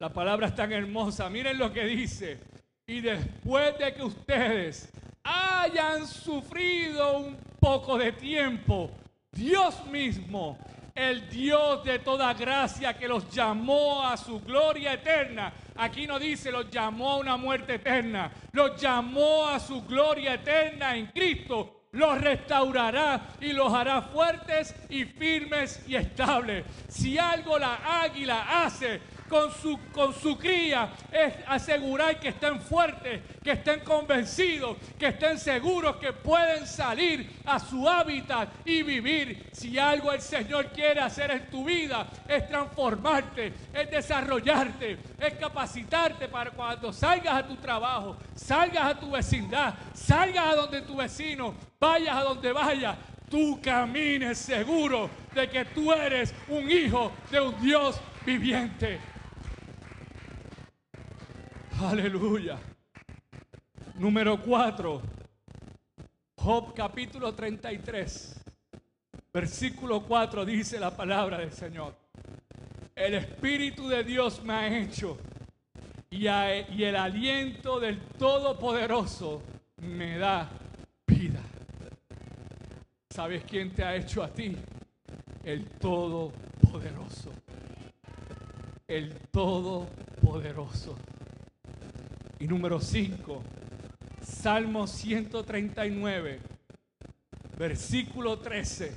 La 0.00 0.12
palabra 0.12 0.48
es 0.48 0.54
tan 0.54 0.70
hermosa. 0.70 1.30
Miren 1.30 1.56
lo 1.56 1.72
que 1.72 1.86
dice. 1.86 2.40
Y 2.86 3.00
después 3.00 3.78
de 3.78 3.94
que 3.94 4.02
ustedes 4.02 4.92
hayan 5.30 6.06
sufrido 6.06 7.18
un 7.18 7.36
poco 7.58 7.98
de 7.98 8.12
tiempo, 8.12 8.90
Dios 9.32 9.84
mismo 9.86 10.58
el 10.94 11.28
Dios 11.28 11.82
de 11.84 11.98
toda 12.00 12.34
gracia 12.34 12.96
que 12.96 13.08
los 13.08 13.30
llamó 13.30 14.06
a 14.06 14.16
su 14.16 14.40
gloria 14.40 14.94
eterna. 14.94 15.52
Aquí 15.76 16.06
no 16.06 16.18
dice 16.18 16.50
los 16.50 16.70
llamó 16.70 17.12
a 17.12 17.16
una 17.16 17.36
muerte 17.36 17.76
eterna, 17.76 18.30
los 18.52 18.80
llamó 18.80 19.48
a 19.48 19.58
su 19.58 19.82
gloria 19.86 20.34
eterna 20.34 20.96
en 20.96 21.06
Cristo. 21.06 21.76
Los 21.92 22.20
restaurará 22.20 23.30
y 23.40 23.52
los 23.52 23.72
hará 23.72 24.02
fuertes 24.02 24.76
y 24.90 25.04
firmes 25.04 25.82
y 25.88 25.96
estables. 25.96 26.64
Si 26.86 27.18
algo 27.18 27.58
la 27.58 28.02
águila 28.02 28.64
hace, 28.64 29.00
con 29.30 29.52
su, 29.52 29.78
con 29.92 30.12
su 30.12 30.36
cría 30.36 30.90
es 31.12 31.32
asegurar 31.46 32.18
que 32.18 32.28
estén 32.28 32.60
fuertes, 32.60 33.22
que 33.42 33.52
estén 33.52 33.80
convencidos, 33.80 34.76
que 34.98 35.06
estén 35.06 35.38
seguros 35.38 35.96
que 35.96 36.12
pueden 36.12 36.66
salir 36.66 37.30
a 37.46 37.60
su 37.60 37.88
hábitat 37.88 38.48
y 38.64 38.82
vivir. 38.82 39.48
Si 39.52 39.78
algo 39.78 40.10
el 40.10 40.20
Señor 40.20 40.66
quiere 40.72 41.00
hacer 41.00 41.30
en 41.30 41.48
tu 41.48 41.64
vida 41.64 42.08
es 42.28 42.48
transformarte, 42.48 43.52
es 43.72 43.90
desarrollarte, 43.90 44.98
es 45.20 45.34
capacitarte 45.34 46.26
para 46.26 46.50
cuando 46.50 46.92
salgas 46.92 47.34
a 47.34 47.46
tu 47.46 47.54
trabajo, 47.56 48.16
salgas 48.34 48.84
a 48.84 48.98
tu 48.98 49.12
vecindad, 49.12 49.74
salgas 49.94 50.44
a 50.44 50.56
donde 50.56 50.82
tu 50.82 50.96
vecino, 50.96 51.54
vayas 51.78 52.16
a 52.16 52.22
donde 52.22 52.52
vayas, 52.52 52.96
tú 53.30 53.60
camines 53.62 54.38
seguro 54.38 55.08
de 55.32 55.48
que 55.48 55.64
tú 55.66 55.92
eres 55.92 56.34
un 56.48 56.68
hijo 56.68 57.12
de 57.30 57.40
un 57.40 57.60
Dios 57.62 58.00
viviente. 58.26 59.09
Aleluya. 61.82 62.58
Número 63.94 64.38
4. 64.38 65.02
Job 66.36 66.74
capítulo 66.74 67.32
33. 67.32 68.38
Versículo 69.32 70.02
4 70.02 70.44
dice 70.44 70.78
la 70.78 70.94
palabra 70.94 71.38
del 71.38 71.52
Señor. 71.52 71.96
El 72.94 73.14
Espíritu 73.14 73.88
de 73.88 74.04
Dios 74.04 74.42
me 74.44 74.52
ha 74.52 74.78
hecho 74.78 75.16
y, 76.10 76.24
y 76.26 76.84
el 76.84 76.96
aliento 76.96 77.80
del 77.80 77.98
Todopoderoso 77.98 79.42
me 79.78 80.18
da 80.18 80.50
vida. 81.06 81.40
¿Sabes 83.08 83.42
quién 83.44 83.70
te 83.70 83.84
ha 83.84 83.96
hecho 83.96 84.22
a 84.22 84.28
ti? 84.28 84.54
El 85.42 85.64
Todopoderoso. 85.64 87.32
El 88.86 89.14
Todopoderoso. 89.30 90.98
Y 92.40 92.48
número 92.48 92.80
5, 92.80 93.42
Salmo 94.22 94.86
139, 94.86 96.40
versículo 97.58 98.38
13. 98.38 98.94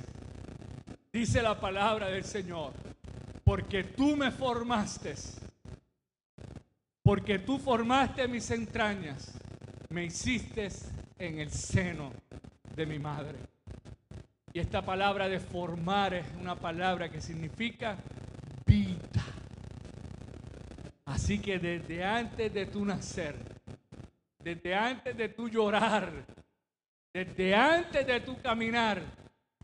Dice 1.12 1.42
la 1.42 1.60
palabra 1.60 2.08
del 2.08 2.24
Señor, 2.24 2.72
porque 3.44 3.84
tú 3.84 4.16
me 4.16 4.30
formaste, 4.30 5.14
porque 7.02 7.38
tú 7.38 7.58
formaste 7.58 8.26
mis 8.28 8.50
entrañas, 8.50 9.32
me 9.90 10.06
hiciste 10.06 10.70
en 11.18 11.38
el 11.38 11.50
seno 11.50 12.12
de 12.74 12.86
mi 12.86 12.98
madre. 12.98 13.36
Y 14.54 14.58
esta 14.58 14.80
palabra 14.82 15.28
de 15.28 15.38
formar 15.38 16.14
es 16.14 16.24
una 16.40 16.54
palabra 16.56 17.10
que 17.10 17.20
significa 17.20 17.98
vida. 18.64 19.33
Así 21.24 21.38
que 21.38 21.58
desde 21.58 22.04
antes 22.04 22.52
de 22.52 22.66
tu 22.66 22.84
nacer, 22.84 23.34
desde 24.40 24.74
antes 24.74 25.16
de 25.16 25.30
tu 25.30 25.48
llorar, 25.48 26.12
desde 27.14 27.54
antes 27.54 28.06
de 28.06 28.20
tu 28.20 28.38
caminar, 28.42 29.00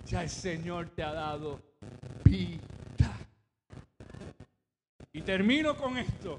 ya 0.06 0.22
el 0.22 0.30
Señor 0.30 0.88
te 0.88 1.02
ha 1.02 1.12
dado 1.12 1.60
vida. 2.24 3.14
Y 5.12 5.20
termino 5.20 5.76
con 5.76 5.98
esto. 5.98 6.38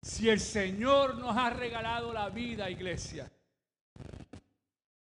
Si 0.00 0.30
el 0.30 0.40
Señor 0.40 1.18
nos 1.18 1.36
ha 1.36 1.50
regalado 1.50 2.14
la 2.14 2.30
vida, 2.30 2.70
iglesia, 2.70 3.30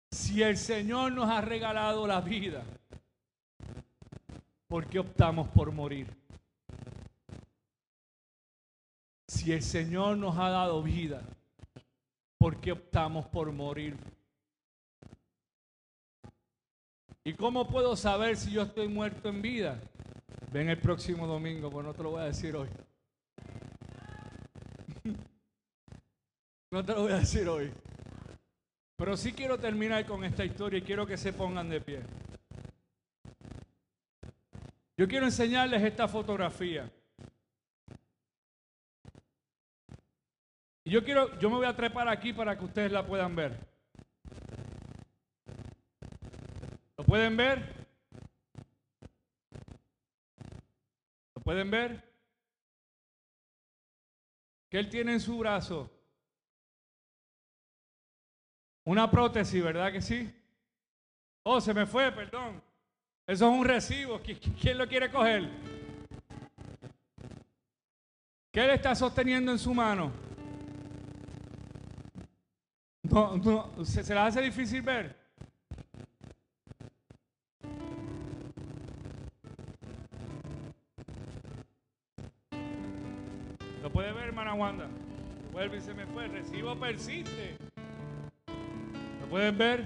si 0.10 0.42
el 0.42 0.58
Señor 0.58 1.12
nos 1.12 1.30
ha 1.30 1.42
regalado 1.42 2.08
la 2.08 2.22
vida, 2.22 2.64
¿por 4.68 4.88
qué 4.88 4.98
optamos 4.98 5.48
por 5.50 5.72
morir? 5.72 6.23
Si 9.34 9.52
el 9.52 9.64
Señor 9.64 10.16
nos 10.18 10.38
ha 10.38 10.52
dado 10.52 10.84
vida, 10.84 11.24
¿por 12.38 12.62
qué 12.62 12.72
optamos 12.72 13.26
por 13.26 13.52
morir? 13.52 13.98
¿Y 17.24 17.34
cómo 17.34 17.68
puedo 17.68 17.96
saber 17.96 18.38
si 18.38 18.52
yo 18.52 18.62
estoy 18.62 18.88
muerto 18.88 19.30
en 19.30 19.42
vida? 19.42 19.82
Ven 20.52 20.70
el 20.70 20.78
próximo 20.78 21.26
domingo, 21.26 21.72
pues 21.72 21.84
no 21.84 21.96
te 21.96 22.04
lo 22.04 22.12
voy 22.12 22.22
a 22.22 22.26
decir 22.26 22.56
hoy. 22.56 22.70
No 26.70 26.86
te 26.86 26.94
lo 26.94 27.02
voy 27.02 27.14
a 27.14 27.20
decir 27.20 27.48
hoy. 27.50 27.72
Pero 28.96 29.18
sí 29.18 29.34
quiero 29.34 29.58
terminar 29.58 30.06
con 30.06 30.24
esta 30.24 30.46
historia 30.46 30.78
y 30.78 30.84
quiero 30.84 31.08
que 31.08 31.18
se 31.18 31.34
pongan 31.34 31.70
de 31.70 31.82
pie. 31.82 32.02
Yo 34.96 35.08
quiero 35.08 35.26
enseñarles 35.26 35.82
esta 35.82 36.08
fotografía. 36.08 36.92
Y 40.73 40.73
yo 40.92 41.04
quiero, 41.04 41.38
yo 41.40 41.50
me 41.50 41.58
voy 41.58 41.66
a 41.66 41.76
trepar 41.76 42.08
aquí 42.08 42.34
para 42.34 42.58
que 42.58 42.66
ustedes 42.66 42.92
la 42.92 43.06
puedan 43.06 43.36
ver. 43.36 43.58
¿Lo 46.98 47.06
pueden 47.06 47.38
ver? 47.38 47.88
¿Lo 51.36 51.42
pueden 51.42 51.72
ver? 51.72 52.04
Que 54.70 54.80
él 54.80 54.90
tiene 54.90 55.14
en 55.14 55.20
su 55.20 55.38
brazo 55.38 55.90
una 58.86 59.10
prótesis, 59.10 59.64
¿verdad 59.64 59.92
que 59.92 60.02
sí? 60.02 60.34
Oh, 61.44 61.62
se 61.62 61.74
me 61.74 61.86
fue, 61.86 62.12
perdón. 62.12 62.62
Eso 63.26 63.48
es 63.48 63.60
un 63.60 63.66
recibo. 63.66 64.20
¿Quién 64.60 64.78
lo 64.78 64.88
quiere 64.88 65.10
coger? 65.10 65.50
¿Qué 68.52 68.64
él 68.66 68.72
está 68.72 68.94
sosteniendo 68.94 69.52
en 69.52 69.60
su 69.60 69.74
mano? 69.74 70.12
No, 73.14 73.38
no, 73.38 73.86
se, 73.86 74.04
se 74.04 74.18
hace 74.18 74.42
difícil 74.42 74.82
ver. 74.82 75.16
¿Lo 83.84 83.92
puede 83.92 84.12
ver, 84.14 84.30
hermana 84.30 84.56
Wanda? 84.56 84.88
Vuelve 85.52 85.78
y 85.78 85.82
se 85.82 85.94
me 85.94 86.08
fue. 86.08 86.28
recibo 86.28 86.76
persiste. 86.76 87.56
¿Lo 89.22 89.28
pueden 89.28 89.60
ver? 89.60 89.86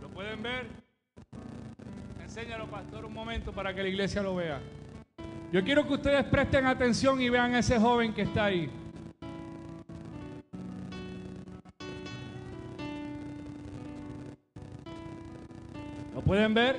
¿Lo 0.00 0.08
pueden 0.10 0.40
ver? 0.44 0.66
Enséñalo, 2.22 2.68
pastor, 2.68 3.04
un 3.04 3.14
momento 3.14 3.50
para 3.50 3.74
que 3.74 3.82
la 3.82 3.88
iglesia 3.88 4.22
lo 4.22 4.36
vea. 4.36 4.60
Yo 5.50 5.64
quiero 5.64 5.84
que 5.88 5.94
ustedes 5.94 6.22
presten 6.26 6.66
atención 6.66 7.20
y 7.20 7.30
vean 7.30 7.56
a 7.56 7.58
ese 7.58 7.80
joven 7.80 8.14
que 8.14 8.22
está 8.22 8.44
ahí. 8.44 8.70
Pueden 16.28 16.52
ver? 16.52 16.76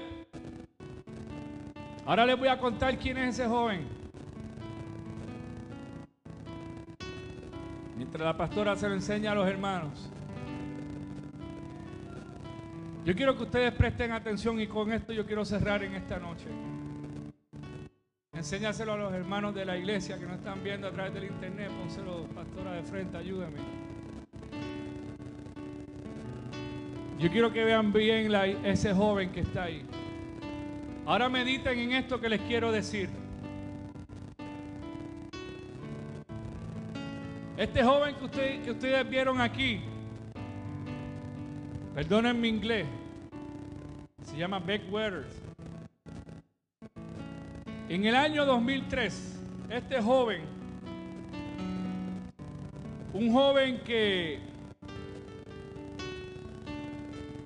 Ahora 2.06 2.24
les 2.24 2.38
voy 2.38 2.50
a 2.50 2.60
contar 2.60 3.00
quién 3.00 3.18
es 3.18 3.40
ese 3.40 3.50
joven. 3.50 3.88
Mientras 7.98 8.24
la 8.24 8.38
pastora 8.38 8.76
se 8.76 8.88
lo 8.88 8.94
enseña 8.94 9.32
a 9.32 9.36
los 9.36 9.48
hermanos. 9.48 10.12
Yo 13.04 13.16
quiero 13.16 13.36
que 13.36 13.44
ustedes 13.44 13.74
presten 13.74 14.12
atención 14.12 14.62
y 14.62 14.68
con 14.68 14.94
esto 14.94 15.14
yo 15.14 15.26
quiero 15.26 15.44
cerrar 15.44 15.84
en 15.84 15.96
esta 15.96 16.20
noche. 16.20 16.46
Enséñaselo 18.34 18.94
a 18.94 18.98
los 18.98 19.14
hermanos 19.14 19.56
de 19.56 19.66
la 19.66 19.76
iglesia 19.78 20.20
que 20.20 20.28
no 20.28 20.36
están 20.36 20.64
viendo 20.64 20.88
a 20.88 20.92
través 20.92 21.12
del 21.16 21.24
internet. 21.24 21.72
Pónselo, 21.72 22.28
pastora, 22.36 22.74
de 22.74 22.84
frente, 22.84 23.18
ayúdame. 23.18 23.88
Yo 27.20 27.30
quiero 27.30 27.52
que 27.52 27.66
vean 27.66 27.92
bien 27.92 28.34
ese 28.64 28.94
joven 28.94 29.30
que 29.30 29.42
está 29.42 29.64
ahí. 29.64 29.86
Ahora 31.06 31.28
mediten 31.28 31.78
en 31.78 31.92
esto 31.92 32.22
que 32.22 32.30
les 32.30 32.40
quiero 32.42 32.72
decir. 32.72 33.10
Este 37.58 37.84
joven 37.84 38.16
que, 38.16 38.72
ustedes 38.72 39.10
vieron 39.10 39.42
aquí, 39.42 39.82
perdonen 41.94 42.40
mi 42.40 42.48
inglés, 42.48 42.88
se 44.24 44.38
llama 44.38 44.60
Beck 44.60 44.84
Weathers. 44.90 45.36
En 47.90 48.06
el 48.06 48.16
año 48.16 48.46
2003, 48.46 49.42
este 49.70 50.02
joven, 50.02 50.44
un 53.12 53.34
joven 53.34 53.82
que 53.84 54.49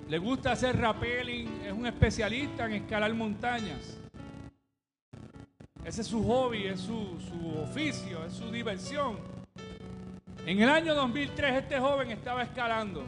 le 0.08 0.18
gusta 0.18 0.52
hacer 0.52 0.78
rappelling, 0.78 1.62
es 1.64 1.72
un 1.72 1.86
especialista 1.86 2.66
en 2.66 2.72
escalar 2.72 3.12
montañas. 3.14 3.98
Ese 5.84 6.00
es 6.02 6.06
su 6.06 6.22
hobby, 6.24 6.66
es 6.66 6.80
su, 6.80 7.18
su 7.20 7.58
oficio, 7.60 8.24
es 8.24 8.32
su 8.32 8.50
diversión. 8.50 9.18
En 10.46 10.60
el 10.60 10.68
año 10.68 10.94
2003 10.94 11.62
este 11.62 11.78
joven 11.78 12.10
estaba 12.10 12.42
escalando. 12.42 13.04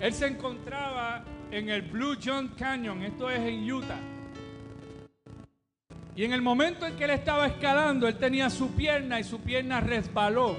Él 0.00 0.12
se 0.12 0.26
encontraba 0.26 1.24
en 1.50 1.70
el 1.70 1.82
Blue 1.82 2.16
John 2.22 2.48
Canyon, 2.58 3.02
esto 3.02 3.30
es 3.30 3.40
en 3.40 3.70
Utah. 3.70 4.00
Y 6.16 6.24
en 6.24 6.32
el 6.32 6.42
momento 6.42 6.86
en 6.86 6.96
que 6.96 7.04
él 7.04 7.10
estaba 7.10 7.46
escalando, 7.46 8.06
él 8.06 8.16
tenía 8.18 8.50
su 8.50 8.72
pierna 8.72 9.18
y 9.18 9.24
su 9.24 9.40
pierna 9.40 9.80
resbaló. 9.80 10.56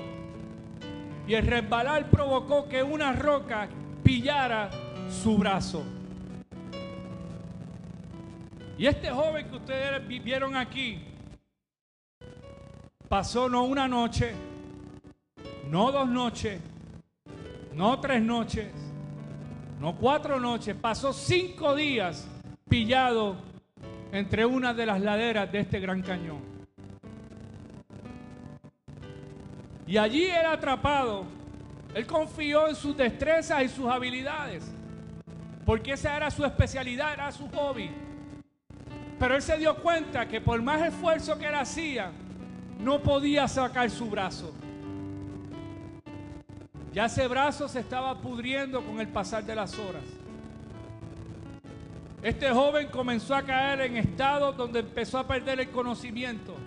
Y 1.27 1.33
el 1.33 1.45
resbalar 1.45 2.09
provocó 2.09 2.67
que 2.67 2.83
una 2.83 3.13
roca 3.13 3.69
pillara 4.05 4.69
su 5.09 5.35
brazo. 5.35 5.83
Y 8.77 8.85
este 8.85 9.09
joven 9.09 9.49
que 9.49 9.55
ustedes 9.55 10.07
vivieron 10.07 10.55
aquí 10.55 11.01
pasó 13.09 13.49
no 13.49 13.63
una 13.63 13.87
noche, 13.87 14.33
no 15.71 15.91
dos 15.91 16.07
noches, 16.07 16.61
no 17.73 17.99
tres 17.99 18.21
noches, 18.21 18.67
no 19.79 19.95
cuatro 19.95 20.39
noches, 20.39 20.75
pasó 20.75 21.11
cinco 21.11 21.73
días 21.75 22.27
pillado 22.69 23.37
entre 24.11 24.45
una 24.45 24.75
de 24.75 24.85
las 24.85 25.01
laderas 25.01 25.51
de 25.51 25.61
este 25.61 25.79
gran 25.79 26.03
cañón. 26.03 26.41
Y 29.87 29.97
allí 29.97 30.25
era 30.25 30.51
atrapado 30.51 31.25
él 31.95 32.05
confió 32.05 32.67
en 32.67 32.75
sus 32.75 32.95
destrezas 32.97 33.63
y 33.63 33.69
sus 33.69 33.87
habilidades, 33.87 34.69
porque 35.65 35.93
esa 35.93 36.17
era 36.17 36.29
su 36.29 36.43
especialidad, 36.43 37.13
era 37.13 37.31
su 37.31 37.47
hobby. 37.47 37.89
Pero 39.17 39.33
él 39.33 39.41
se 39.41 39.57
dio 39.57 39.73
cuenta 39.77 40.27
que 40.27 40.41
por 40.41 40.61
más 40.61 40.81
esfuerzo 40.81 41.39
que 41.39 41.45
él 41.45 41.55
hacía, 41.55 42.11
no 42.81 43.01
podía 43.01 43.47
sacar 43.47 43.89
su 43.89 44.09
brazo. 44.09 44.53
Ya 46.91 47.05
ese 47.05 47.29
brazo 47.29 47.69
se 47.69 47.79
estaba 47.79 48.19
pudriendo 48.19 48.83
con 48.83 48.99
el 48.99 49.07
pasar 49.07 49.45
de 49.45 49.55
las 49.55 49.79
horas. 49.79 50.03
Este 52.21 52.51
joven 52.51 52.89
comenzó 52.89 53.35
a 53.35 53.43
caer 53.43 53.79
en 53.79 53.95
estados 53.95 54.57
donde 54.57 54.79
empezó 54.79 55.17
a 55.17 55.25
perder 55.25 55.61
el 55.61 55.69
conocimiento, 55.69 56.57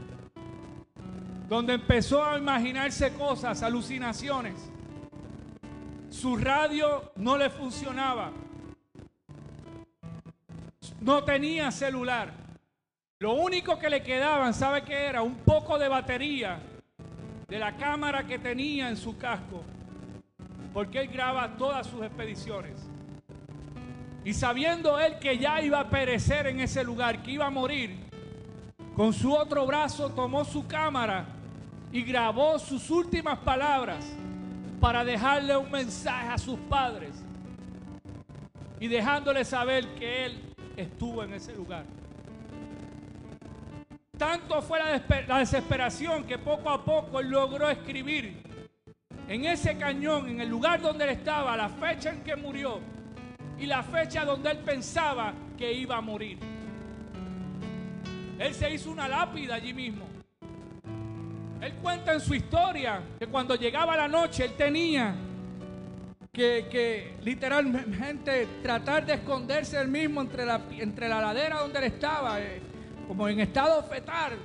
donde 1.51 1.75
empezó 1.75 2.25
a 2.25 2.39
imaginarse 2.39 3.13
cosas, 3.13 3.63
alucinaciones. 3.63 4.71
Su 6.21 6.37
radio 6.37 7.13
no 7.15 7.39
le 7.39 7.49
funcionaba. 7.49 8.33
No 11.01 11.23
tenía 11.23 11.71
celular. 11.71 12.33
Lo 13.21 13.35
único 13.35 13.79
que 13.79 13.89
le 13.89 14.03
quedaban, 14.03 14.53
¿sabe 14.53 14.83
qué 14.83 15.07
era? 15.07 15.23
Un 15.23 15.37
poco 15.37 15.79
de 15.79 15.87
batería 15.87 16.59
de 17.47 17.59
la 17.61 17.77
cámara 17.77 18.27
que 18.27 18.41
tenía 18.41 18.89
en 18.89 18.97
su 18.97 19.17
casco. 19.17 19.63
Porque 20.75 21.03
él 21.03 21.07
graba 21.07 21.57
todas 21.57 21.87
sus 21.87 22.03
expediciones. 22.03 22.81
Y 24.25 24.35
sabiendo 24.35 24.99
él 24.99 25.21
que 25.21 25.39
ya 25.39 25.63
iba 25.63 25.79
a 25.79 25.89
perecer 25.89 26.49
en 26.49 26.59
ese 26.59 26.83
lugar, 26.83 27.23
que 27.23 27.31
iba 27.31 27.47
a 27.47 27.51
morir, 27.51 27.97
con 28.97 29.13
su 29.13 29.33
otro 29.33 29.65
brazo 29.67 30.11
tomó 30.11 30.45
su 30.45 30.67
cámara 30.67 31.27
y 31.93 32.03
grabó 32.03 32.59
sus 32.59 32.91
últimas 32.91 33.39
palabras 33.39 34.05
para 34.81 35.05
dejarle 35.05 35.57
un 35.57 35.71
mensaje 35.71 36.29
a 36.29 36.39
sus 36.39 36.59
padres 36.61 37.11
y 38.81 38.89
dejándole 38.89 39.45
saber 39.45 39.87
que 39.95 40.27
él 40.27 40.55
estuvo 40.77 41.23
en 41.23 41.35
ese 41.35 41.55
lugar. 41.55 41.85
Tanto 44.17 44.61
fue 44.63 44.81
la, 44.81 45.39
desesperación 45.39 46.25
que 46.25 46.39
poco 46.39 46.71
a 46.71 46.85
poco 46.85 47.21
él 47.21 47.31
logró 47.31 47.69
escribir 47.69 48.43
en 49.29 49.45
ese 49.45 49.77
cañón, 49.79 50.29
en 50.29 50.41
el 50.41 50.49
lugar 50.49 50.81
donde 50.81 51.05
él 51.05 51.11
estaba, 51.11 51.57
la 51.57 51.69
fecha 51.69 52.11
en 52.11 52.25
que 52.25 52.35
murió 52.35 52.81
y 53.59 53.67
la 53.67 53.83
fecha 53.83 54.25
donde 54.25 54.51
él 54.51 54.59
pensaba 54.59 55.35
que 55.57 55.73
iba 55.73 55.97
a 55.97 56.01
morir. 56.01 56.39
Él 58.39 58.55
se 58.55 58.73
hizo 58.73 58.91
una 58.91 59.07
lápida 59.07 59.57
allí 59.57 59.75
mismo. 59.75 60.08
Él 61.61 61.75
cuenta 61.83 62.13
en 62.13 62.21
su 62.21 62.35
historia 62.35 63.01
que 63.19 63.27
cuando 63.27 63.55
llegaba 63.57 63.97
la 63.97 64.07
noche 64.07 64.45
él 64.45 64.53
tenía 64.57 65.15
que, 66.33 67.17
literalmente 67.23 68.47
tratar 68.63 69.05
de 69.05 69.15
esconderse 69.15 69.81
él 69.81 69.89
mismo 69.89 70.21
entre 70.21 70.47
la, 70.47 70.61
entre 70.79 71.09
la 71.09 71.21
ladera 71.21 71.59
donde 71.59 71.79
él 71.79 71.85
estaba, 71.87 72.41
eh, 72.41 72.61
como 73.09 73.29
en 73.29 73.41
estado 73.41 73.83
fetal, 73.83 74.39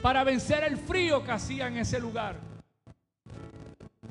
para 0.00 0.22
vencer 0.22 0.62
el 0.64 0.76
frío 0.76 1.24
que 1.24 1.32
hacía 1.32 1.66
en 1.66 1.78
ese 1.78 1.98
lugar. 1.98 2.36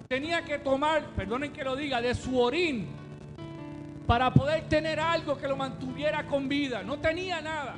Tenía 0.09 0.43
que 0.43 0.59
tomar, 0.59 1.05
perdonen 1.15 1.53
que 1.53 1.63
lo 1.63 1.75
diga, 1.75 2.01
de 2.01 2.13
su 2.15 2.37
orín 2.37 2.87
para 4.05 4.33
poder 4.33 4.67
tener 4.67 4.99
algo 4.99 5.37
que 5.37 5.47
lo 5.47 5.55
mantuviera 5.55 6.25
con 6.25 6.49
vida. 6.49 6.83
No 6.83 6.97
tenía 6.97 7.41
nada. 7.41 7.75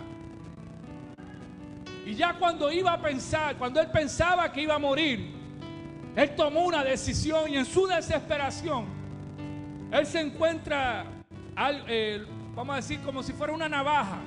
Y 2.05 2.15
ya 2.15 2.33
cuando 2.33 2.71
iba 2.71 2.93
a 2.93 3.01
pensar, 3.01 3.55
cuando 3.57 3.79
él 3.79 3.87
pensaba 3.91 4.51
que 4.51 4.61
iba 4.61 4.75
a 4.75 4.79
morir, 4.79 5.31
él 6.15 6.35
tomó 6.35 6.65
una 6.65 6.83
decisión 6.83 7.49
y 7.49 7.57
en 7.57 7.65
su 7.65 7.87
desesperación, 7.87 8.85
él 9.91 10.05
se 10.05 10.19
encuentra, 10.19 11.05
eh, 11.87 12.25
vamos 12.55 12.73
a 12.73 12.75
decir, 12.77 12.99
como 13.01 13.21
si 13.21 13.33
fuera 13.33 13.53
una 13.53 13.69
navaja 13.69 14.19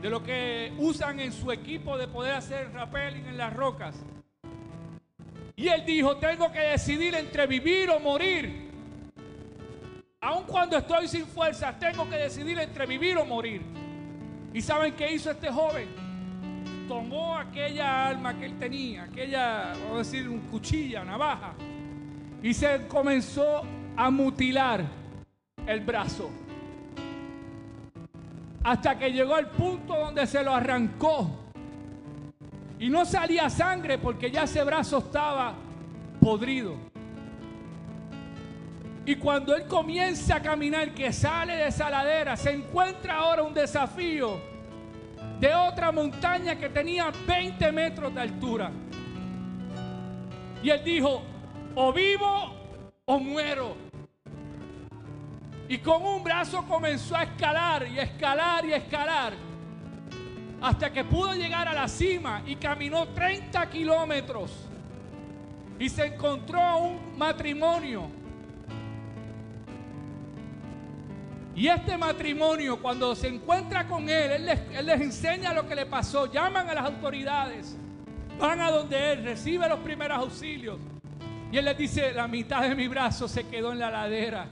de 0.00 0.08
lo 0.08 0.22
que 0.22 0.72
usan 0.78 1.20
en 1.20 1.32
su 1.32 1.50
equipo 1.52 1.98
de 1.98 2.08
poder 2.08 2.34
hacer 2.34 2.72
rappelling 2.72 3.26
en 3.26 3.36
las 3.36 3.52
rocas. 3.52 3.96
Y 5.56 5.68
él 5.68 5.84
dijo, 5.84 6.16
tengo 6.16 6.50
que 6.50 6.60
decidir 6.60 7.14
entre 7.14 7.46
vivir 7.46 7.90
o 7.90 8.00
morir. 8.00 8.70
Aun 10.22 10.44
cuando 10.44 10.78
estoy 10.78 11.06
sin 11.08 11.26
fuerzas, 11.26 11.78
tengo 11.78 12.08
que 12.08 12.16
decidir 12.16 12.58
entre 12.58 12.86
vivir 12.86 13.18
o 13.18 13.26
morir. 13.26 13.62
¿Y 14.54 14.62
saben 14.62 14.94
qué 14.94 15.12
hizo 15.12 15.30
este 15.30 15.50
joven? 15.50 16.09
Tomó 16.90 17.38
aquella 17.38 18.08
alma 18.08 18.36
que 18.36 18.46
él 18.46 18.58
tenía, 18.58 19.04
aquella, 19.04 19.74
vamos 19.74 19.94
a 19.94 19.98
decir, 19.98 20.28
un 20.28 20.40
cuchilla, 20.40 21.04
navaja, 21.04 21.52
y 22.42 22.52
se 22.52 22.88
comenzó 22.88 23.62
a 23.96 24.10
mutilar 24.10 24.82
el 25.68 25.80
brazo. 25.82 26.28
Hasta 28.64 28.98
que 28.98 29.12
llegó 29.12 29.36
al 29.36 29.50
punto 29.50 29.94
donde 29.96 30.26
se 30.26 30.42
lo 30.42 30.52
arrancó. 30.52 31.30
Y 32.80 32.88
no 32.88 33.04
salía 33.04 33.48
sangre 33.48 33.96
porque 33.96 34.28
ya 34.28 34.42
ese 34.42 34.64
brazo 34.64 34.98
estaba 34.98 35.54
podrido. 36.20 36.74
Y 39.06 39.14
cuando 39.14 39.54
él 39.54 39.64
comienza 39.68 40.34
a 40.34 40.42
caminar, 40.42 40.92
que 40.92 41.12
sale 41.12 41.54
de 41.54 41.68
esa 41.68 41.88
ladera, 41.88 42.36
se 42.36 42.50
encuentra 42.50 43.14
ahora 43.14 43.44
un 43.44 43.54
desafío 43.54 44.49
de 45.40 45.54
otra 45.54 45.90
montaña 45.90 46.56
que 46.56 46.68
tenía 46.68 47.10
20 47.26 47.72
metros 47.72 48.14
de 48.14 48.20
altura. 48.20 48.70
Y 50.62 50.68
él 50.68 50.84
dijo, 50.84 51.22
o 51.74 51.92
vivo 51.92 52.54
o 53.06 53.18
muero. 53.18 53.74
Y 55.66 55.78
con 55.78 56.04
un 56.04 56.22
brazo 56.22 56.62
comenzó 56.66 57.16
a 57.16 57.22
escalar 57.22 57.88
y 57.88 57.98
escalar 57.98 58.66
y 58.66 58.74
escalar. 58.74 59.32
Hasta 60.60 60.92
que 60.92 61.04
pudo 61.04 61.32
llegar 61.32 61.66
a 61.66 61.72
la 61.72 61.88
cima 61.88 62.42
y 62.46 62.56
caminó 62.56 63.08
30 63.08 63.70
kilómetros. 63.70 64.68
Y 65.78 65.88
se 65.88 66.06
encontró 66.06 66.76
un 66.76 67.16
matrimonio 67.16 68.19
Y 71.60 71.68
este 71.68 71.98
matrimonio, 71.98 72.80
cuando 72.80 73.14
se 73.14 73.28
encuentra 73.28 73.86
con 73.86 74.08
él, 74.08 74.48
él 74.48 74.86
les, 74.86 75.00
enseña 75.02 75.52
lo 75.52 75.68
que 75.68 75.74
le 75.74 75.84
pasó, 75.84 76.24
llaman 76.24 76.70
a 76.70 76.74
las 76.74 76.86
autoridades, 76.86 77.76
van 78.38 78.62
a 78.62 78.70
donde 78.70 79.12
él, 79.12 79.24
recibe 79.24 79.68
los 79.68 79.80
primeros 79.80 80.16
auxilios. 80.16 80.78
Y 81.52 81.58
él 81.58 81.66
les 81.66 81.76
dice, 81.76 82.14
la 82.14 82.26
mitad 82.26 82.62
de 82.62 82.74
mi 82.74 82.88
brazo 82.88 83.28
se 83.28 83.46
quedó 83.46 83.72
en 83.72 83.78
la 83.78 83.90
ladera. 83.90 84.46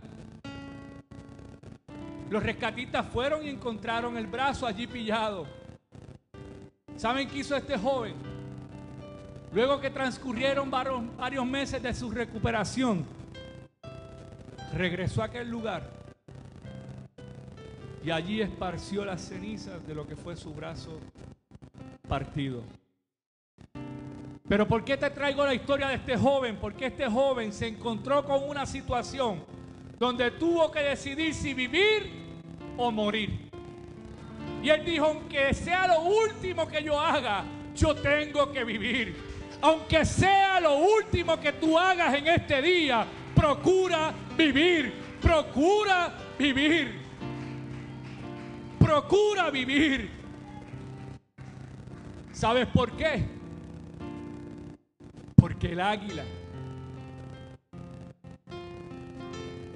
Los 2.28 2.42
rescatistas 2.42 3.06
fueron 3.06 3.42
y 3.42 3.48
encontraron 3.48 4.18
el 4.18 4.26
brazo 4.26 4.66
allí 4.66 4.86
pillado. 4.86 5.46
¿Saben 6.96 7.26
qué 7.26 7.38
hizo 7.38 7.56
este 7.56 7.78
joven? 7.78 8.16
Luego 9.54 9.80
que 9.80 9.88
transcurrieron 9.88 10.70
varios 10.70 11.46
meses 11.46 11.82
de 11.82 11.94
su 11.94 12.10
recuperación, 12.10 13.06
regresó 14.74 15.22
a 15.22 15.24
aquel 15.24 15.48
lugar 15.48 15.96
y 18.04 18.10
allí 18.10 18.40
esparció 18.40 19.04
las 19.04 19.22
cenizas 19.22 19.86
de 19.86 19.94
lo 19.94 20.06
que 20.06 20.16
fue 20.16 20.36
su 20.36 20.52
brazo 20.54 20.98
partido. 22.08 22.62
Pero 24.48 24.66
¿por 24.66 24.84
qué 24.84 24.96
te 24.96 25.10
traigo 25.10 25.44
la 25.44 25.54
historia 25.54 25.88
de 25.88 25.96
este 25.96 26.16
joven? 26.16 26.56
Porque 26.56 26.86
este 26.86 27.06
joven 27.06 27.52
se 27.52 27.66
encontró 27.66 28.24
con 28.24 28.48
una 28.48 28.64
situación 28.64 29.44
donde 29.98 30.30
tuvo 30.30 30.70
que 30.70 30.80
decidir 30.80 31.34
si 31.34 31.52
vivir 31.52 32.10
o 32.76 32.90
morir. 32.90 33.50
Y 34.62 34.70
él 34.70 34.84
dijo, 34.84 35.04
aunque 35.04 35.52
sea 35.52 35.86
lo 35.86 36.00
último 36.02 36.66
que 36.66 36.82
yo 36.82 36.98
haga, 36.98 37.44
yo 37.76 37.94
tengo 37.94 38.50
que 38.50 38.64
vivir. 38.64 39.16
Aunque 39.60 40.04
sea 40.04 40.60
lo 40.60 40.76
último 40.76 41.38
que 41.38 41.52
tú 41.52 41.78
hagas 41.78 42.14
en 42.14 42.26
este 42.28 42.62
día, 42.62 43.04
procura 43.34 44.14
vivir, 44.36 44.94
procura 45.20 46.12
vivir 46.38 46.97
procura 48.88 49.50
vivir. 49.50 50.08
¿Sabes 52.32 52.66
por 52.68 52.96
qué? 52.96 53.22
Porque 55.36 55.72
el 55.72 55.80
águila 55.80 56.24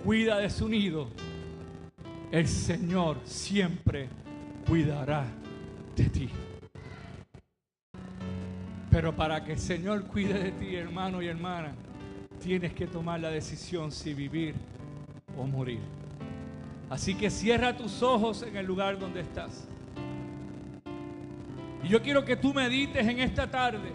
cuida 0.02 0.38
de 0.38 0.48
su 0.48 0.66
nido. 0.66 1.10
El 2.30 2.48
Señor 2.48 3.18
siempre 3.24 4.08
cuidará 4.66 5.26
de 5.94 6.04
ti. 6.04 6.30
Pero 8.90 9.14
para 9.14 9.44
que 9.44 9.52
el 9.52 9.58
Señor 9.58 10.06
cuide 10.06 10.42
de 10.42 10.52
ti, 10.52 10.74
hermano 10.74 11.20
y 11.20 11.26
hermana, 11.26 11.74
tienes 12.42 12.72
que 12.72 12.86
tomar 12.86 13.20
la 13.20 13.28
decisión 13.28 13.92
si 13.92 14.14
vivir 14.14 14.54
o 15.36 15.46
morir. 15.46 16.01
Así 16.92 17.14
que 17.14 17.30
cierra 17.30 17.74
tus 17.74 18.02
ojos 18.02 18.42
en 18.42 18.54
el 18.54 18.66
lugar 18.66 18.98
donde 18.98 19.22
estás. 19.22 19.66
Y 21.82 21.88
yo 21.88 22.02
quiero 22.02 22.22
que 22.22 22.36
tú 22.36 22.52
medites 22.52 23.08
en 23.08 23.18
esta 23.18 23.50
tarde. 23.50 23.94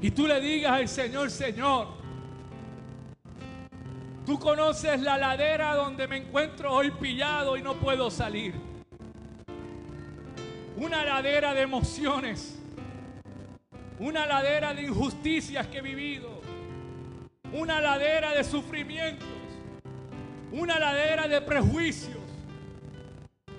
Y 0.00 0.10
tú 0.10 0.26
le 0.26 0.40
digas 0.40 0.72
al 0.72 0.88
Señor, 0.88 1.30
Señor, 1.30 1.86
tú 4.26 4.36
conoces 4.40 5.00
la 5.00 5.16
ladera 5.16 5.76
donde 5.76 6.08
me 6.08 6.16
encuentro 6.16 6.72
hoy 6.72 6.90
pillado 6.90 7.56
y 7.56 7.62
no 7.62 7.74
puedo 7.74 8.10
salir. 8.10 8.56
Una 10.76 11.04
ladera 11.04 11.54
de 11.54 11.62
emociones. 11.62 12.58
Una 14.00 14.26
ladera 14.26 14.74
de 14.74 14.82
injusticias 14.82 15.68
que 15.68 15.78
he 15.78 15.82
vivido. 15.82 16.40
Una 17.52 17.80
ladera 17.80 18.32
de 18.32 18.42
sufrimiento 18.42 19.39
una 20.52 20.78
ladera 20.78 21.28
de 21.28 21.40
prejuicios, 21.40 22.18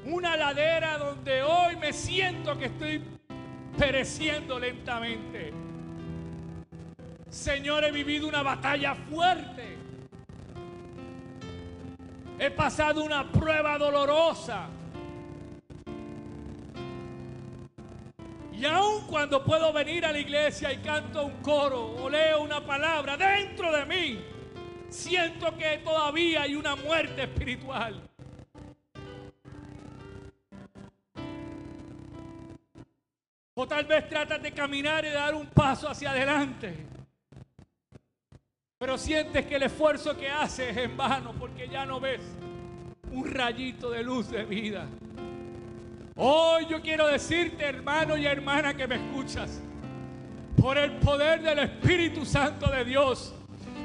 una 0.06 0.36
ladera 0.36 0.98
donde 0.98 1.44
hoy 1.44 1.76
me 1.78 1.94
siento 1.94 2.58
que 2.58 2.66
estoy 2.66 3.02
pereciendo 3.78 4.60
lentamente. 4.60 5.54
Señor, 7.30 7.86
he 7.86 7.92
vivido 7.92 8.28
una 8.28 8.44
batalla 8.44 8.94
fuerte. 8.94 9.78
He 12.38 12.52
pasado 12.52 13.04
una 13.04 13.32
prueba 13.32 13.78
dolorosa. 13.78 14.68
Y 18.52 18.66
aun 18.66 19.08
cuando 19.08 19.44
puedo 19.44 19.72
venir 19.72 20.06
a 20.06 20.12
la 20.12 20.20
iglesia 20.20 20.74
y 20.74 20.78
canto 20.80 21.26
un 21.26 21.42
coro 21.42 21.96
o 21.96 22.10
leo 22.10 22.42
una 22.42 22.64
palabra 22.66 23.16
dentro 23.16 23.72
de 23.72 23.86
mí, 23.86 24.31
siento 24.92 25.58
que 25.58 25.80
todavía 25.84 26.44
hay 26.44 26.56
una 26.56 26.76
muerte 26.76 27.24
espiritual. 27.24 28.10
O 33.54 33.68
tal 33.68 33.86
vez 33.86 34.08
tratas 34.08 34.42
de 34.42 34.52
caminar 34.52 35.06
y 35.06 35.10
dar 35.10 35.34
un 35.34 35.48
paso 35.48 35.90
hacia 35.90 36.12
adelante. 36.12 36.76
Pero 38.78 38.98
sientes 38.98 39.46
que 39.46 39.56
el 39.56 39.64
esfuerzo 39.64 40.18
que 40.18 40.30
haces 40.30 40.70
es 40.70 40.78
en 40.78 40.98
vano 40.98 41.34
porque 41.38 41.68
ya 41.68 41.86
no 41.86 42.00
ves 42.00 42.22
un 43.12 43.30
rayito 43.30 43.92
de 43.92 44.04
luz 44.04 44.30
de 44.30 44.44
vida. 44.44 44.88
Hoy 46.16 46.66
yo 46.68 46.82
quiero 46.82 47.08
decirte, 47.08 47.64
hermano 47.64 48.18
y 48.18 48.26
hermana 48.26 48.74
que 48.74 48.88
me 48.88 48.96
escuchas, 48.96 49.62
por 50.58 50.78
el 50.78 50.94
poder 50.94 51.42
del 51.42 51.60
Espíritu 51.60 52.26
Santo 52.26 52.70
de 52.70 52.84
Dios, 52.86 53.36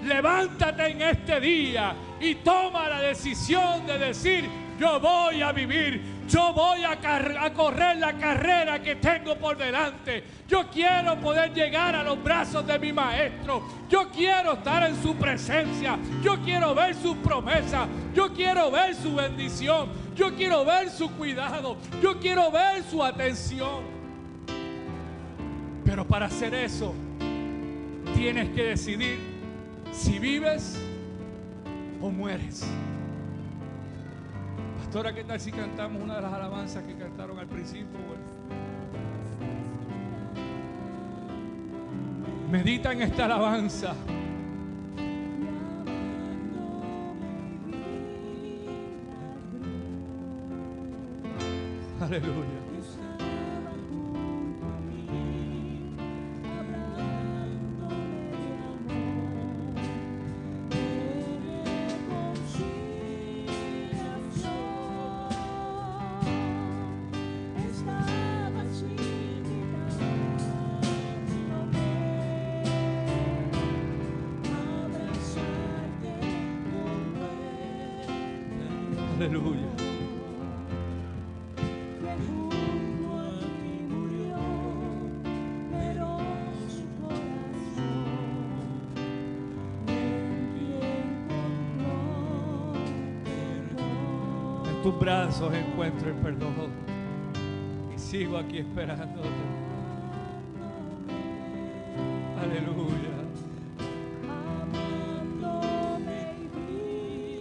levántate 0.05 0.87
en 0.89 1.03
este 1.03 1.41
día 1.41 1.95
y 2.21 2.37
toma 2.37 2.89
la 2.89 3.01
decisión 3.01 3.87
de 3.87 3.99
decir, 3.99 4.49
yo 4.79 5.01
voy 5.01 5.41
a 5.43 5.53
vivir, 5.53 6.03
yo 6.29 6.53
voy 6.53 6.85
a, 6.85 6.99
correr 7.53 7.97
la 7.97 8.13
carrera 8.15 8.83
que 8.83 8.97
tengo 8.97 9.37
por 9.37 9.57
delante. 9.57 10.23
Yo 10.49 10.69
quiero 10.69 11.19
poder 11.21 11.53
llegar 11.55 11.95
a 11.95 12.03
los 12.03 12.23
brazos 12.23 12.67
de 12.67 12.79
mi 12.79 12.93
maestro. 12.93 13.63
Yo 13.89 14.11
quiero 14.11 14.55
estar 14.55 14.89
en 14.89 15.01
su 15.03 15.15
presencia. 15.15 15.99
Yo 16.23 16.41
quiero 16.43 16.75
ver 16.75 16.95
sus 16.95 17.17
promesas. 17.19 17.89
Yo 18.15 18.33
quiero 18.35 18.71
ver 18.71 18.95
su 18.95 19.15
bendición. 19.15 19.89
Yo 20.15 20.35
quiero 20.35 20.65
ver 20.65 20.91
su 20.91 21.11
cuidado. 21.13 21.77
Yo 22.03 22.19
quiero 22.19 22.51
ver 22.51 22.83
su 22.83 23.03
atención. 23.03 23.97
Pero 25.85 26.07
para 26.07 26.27
hacer 26.27 26.53
eso, 26.55 26.93
tienes 28.15 28.51
que 28.51 28.63
decidir 28.65 29.36
si 29.97 30.19
vives 30.19 30.79
o 32.01 32.11
mueres. 32.11 32.65
Pastora, 34.79 35.15
¿qué 35.15 35.25
tal 35.25 35.41
si 35.41 35.51
cantamos 35.51 36.03
una 36.03 36.17
de 36.17 36.23
las 36.23 36.33
alabanzas 36.33 36.85
que 36.85 36.95
cantaron 36.95 37.39
al 37.39 37.47
principio? 37.47 37.99
Medita 42.51 42.93
en 42.93 43.03
esta 43.03 43.25
alabanza. 43.25 43.95
Aleluya. 52.01 52.76
Tus 94.87 95.01
brazos 95.01 95.53
encuentro 95.53 96.11
el 96.11 96.15
perdón. 96.15 96.71
Y 97.93 97.99
sigo 97.99 98.39
aquí 98.39 98.59
esperándote. 98.59 99.29
Aleluya. 102.41 102.95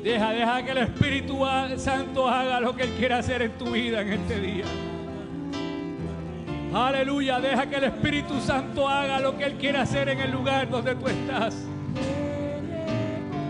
Deja, 0.03 0.31
deja 0.31 0.65
que 0.65 0.71
el 0.71 0.77
Espíritu 0.79 1.37
Santo 1.77 2.27
haga 2.27 2.59
lo 2.59 2.75
que 2.75 2.81
Él 2.81 2.93
quiere 2.97 3.13
hacer 3.13 3.43
en 3.43 3.51
tu 3.51 3.65
vida 3.65 4.01
en 4.01 4.13
este 4.13 4.39
día. 4.39 4.65
Aleluya, 6.73 7.39
deja 7.39 7.67
que 7.67 7.75
el 7.75 7.83
Espíritu 7.83 8.41
Santo 8.41 8.89
haga 8.89 9.19
lo 9.19 9.37
que 9.37 9.43
Él 9.43 9.53
quiere 9.53 9.77
hacer 9.77 10.09
en 10.09 10.19
el 10.19 10.31
lugar 10.31 10.67
donde 10.67 10.95
tú 10.95 11.07
estás. 11.07 11.55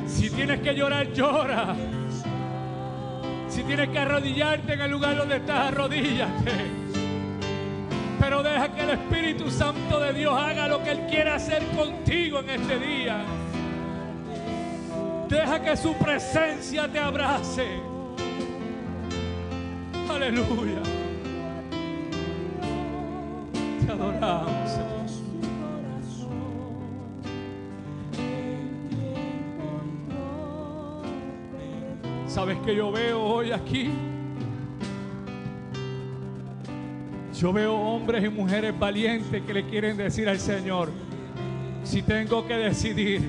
Si 0.05 0.29
tienes 0.29 0.59
que 0.59 0.75
llorar, 0.75 1.13
llora. 1.13 1.77
Si 3.55 3.63
tienes 3.63 3.87
que 3.87 3.99
arrodillarte 3.99 4.73
en 4.73 4.81
el 4.81 4.91
lugar 4.91 5.15
donde 5.15 5.37
estás, 5.37 5.69
arrodíllate. 5.69 6.51
Pero 8.19 8.43
deja 8.43 8.67
que 8.75 8.81
el 8.81 8.89
Espíritu 8.89 9.49
Santo 9.49 9.97
de 9.97 10.11
Dios 10.11 10.37
haga 10.37 10.67
lo 10.67 10.83
que 10.83 10.91
Él 10.91 11.07
quiere 11.09 11.29
hacer 11.29 11.63
contigo 11.67 12.39
en 12.39 12.49
este 12.49 12.77
día. 12.77 13.23
Deja 15.29 15.61
que 15.61 15.77
su 15.77 15.93
presencia 15.93 16.89
te 16.89 16.99
abrace. 16.99 17.79
Aleluya. 20.09 20.81
Te 23.85 23.91
adoramos. 23.93 24.79
¿Sabes 32.35 32.57
que 32.65 32.75
yo 32.75 32.91
veo 32.91 33.14
aquí? 33.55 33.89
Yo 37.39 37.51
veo 37.51 37.75
hombres 37.75 38.23
y 38.23 38.29
mujeres 38.29 38.77
valientes 38.77 39.41
que 39.41 39.53
le 39.53 39.65
quieren 39.65 39.97
decir 39.97 40.29
al 40.29 40.39
Señor, 40.39 40.89
si 41.83 42.01
tengo 42.01 42.47
que 42.47 42.55
decidir, 42.55 43.21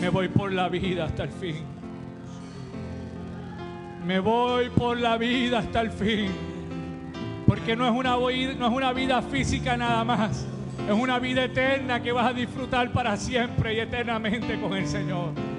me 0.00 0.08
voy 0.08 0.28
por 0.28 0.52
la 0.52 0.68
vida 0.68 1.04
hasta 1.04 1.24
el 1.24 1.30
fin. 1.30 1.56
Me 4.06 4.18
voy 4.18 4.70
por 4.70 4.98
la 4.98 5.18
vida 5.18 5.58
hasta 5.58 5.82
el 5.82 5.90
fin. 5.90 6.30
Porque 7.46 7.76
no 7.76 7.86
es 7.86 7.92
una, 7.92 8.16
no 8.16 8.30
es 8.30 8.72
una 8.72 8.92
vida 8.92 9.20
física 9.20 9.76
nada 9.76 10.02
más. 10.04 10.46
Es 10.88 10.94
una 10.94 11.18
vida 11.18 11.44
eterna 11.44 12.02
que 12.02 12.12
vas 12.12 12.26
a 12.26 12.32
disfrutar 12.32 12.90
para 12.90 13.16
siempre 13.16 13.74
y 13.74 13.80
eternamente 13.80 14.58
con 14.60 14.72
el 14.72 14.86
Señor. 14.86 15.49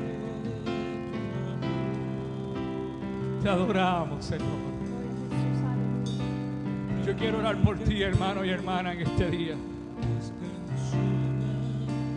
Te 3.41 3.49
adoramos, 3.49 4.23
Señor. 4.23 4.47
Yo 7.05 7.15
quiero 7.15 7.39
orar 7.39 7.57
por 7.57 7.79
ti, 7.79 8.03
hermano 8.03 8.45
y 8.45 8.49
hermana, 8.49 8.93
en 8.93 9.01
este 9.01 9.31
día. 9.31 9.55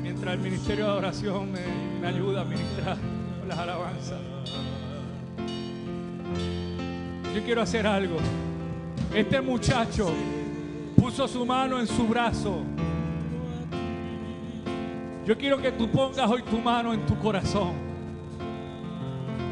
Mientras 0.02 0.34
el 0.34 0.40
ministerio 0.40 0.84
de 0.84 0.90
adoración 0.90 1.50
me, 1.50 1.60
me 2.02 2.08
ayuda 2.08 2.42
a 2.42 2.44
ministrar 2.44 2.98
las 3.48 3.58
alabanzas. 3.58 4.20
Yo 7.34 7.42
quiero 7.42 7.62
hacer 7.62 7.86
algo. 7.86 8.18
Este 9.14 9.40
muchacho 9.40 10.12
puso 10.94 11.26
su 11.26 11.46
mano 11.46 11.80
en 11.80 11.86
su 11.86 12.06
brazo. 12.06 12.60
Yo 15.24 15.38
quiero 15.38 15.56
que 15.56 15.72
tú 15.72 15.90
pongas 15.90 16.30
hoy 16.30 16.42
tu 16.42 16.58
mano 16.58 16.92
en 16.92 17.06
tu 17.06 17.18
corazón. 17.18 17.93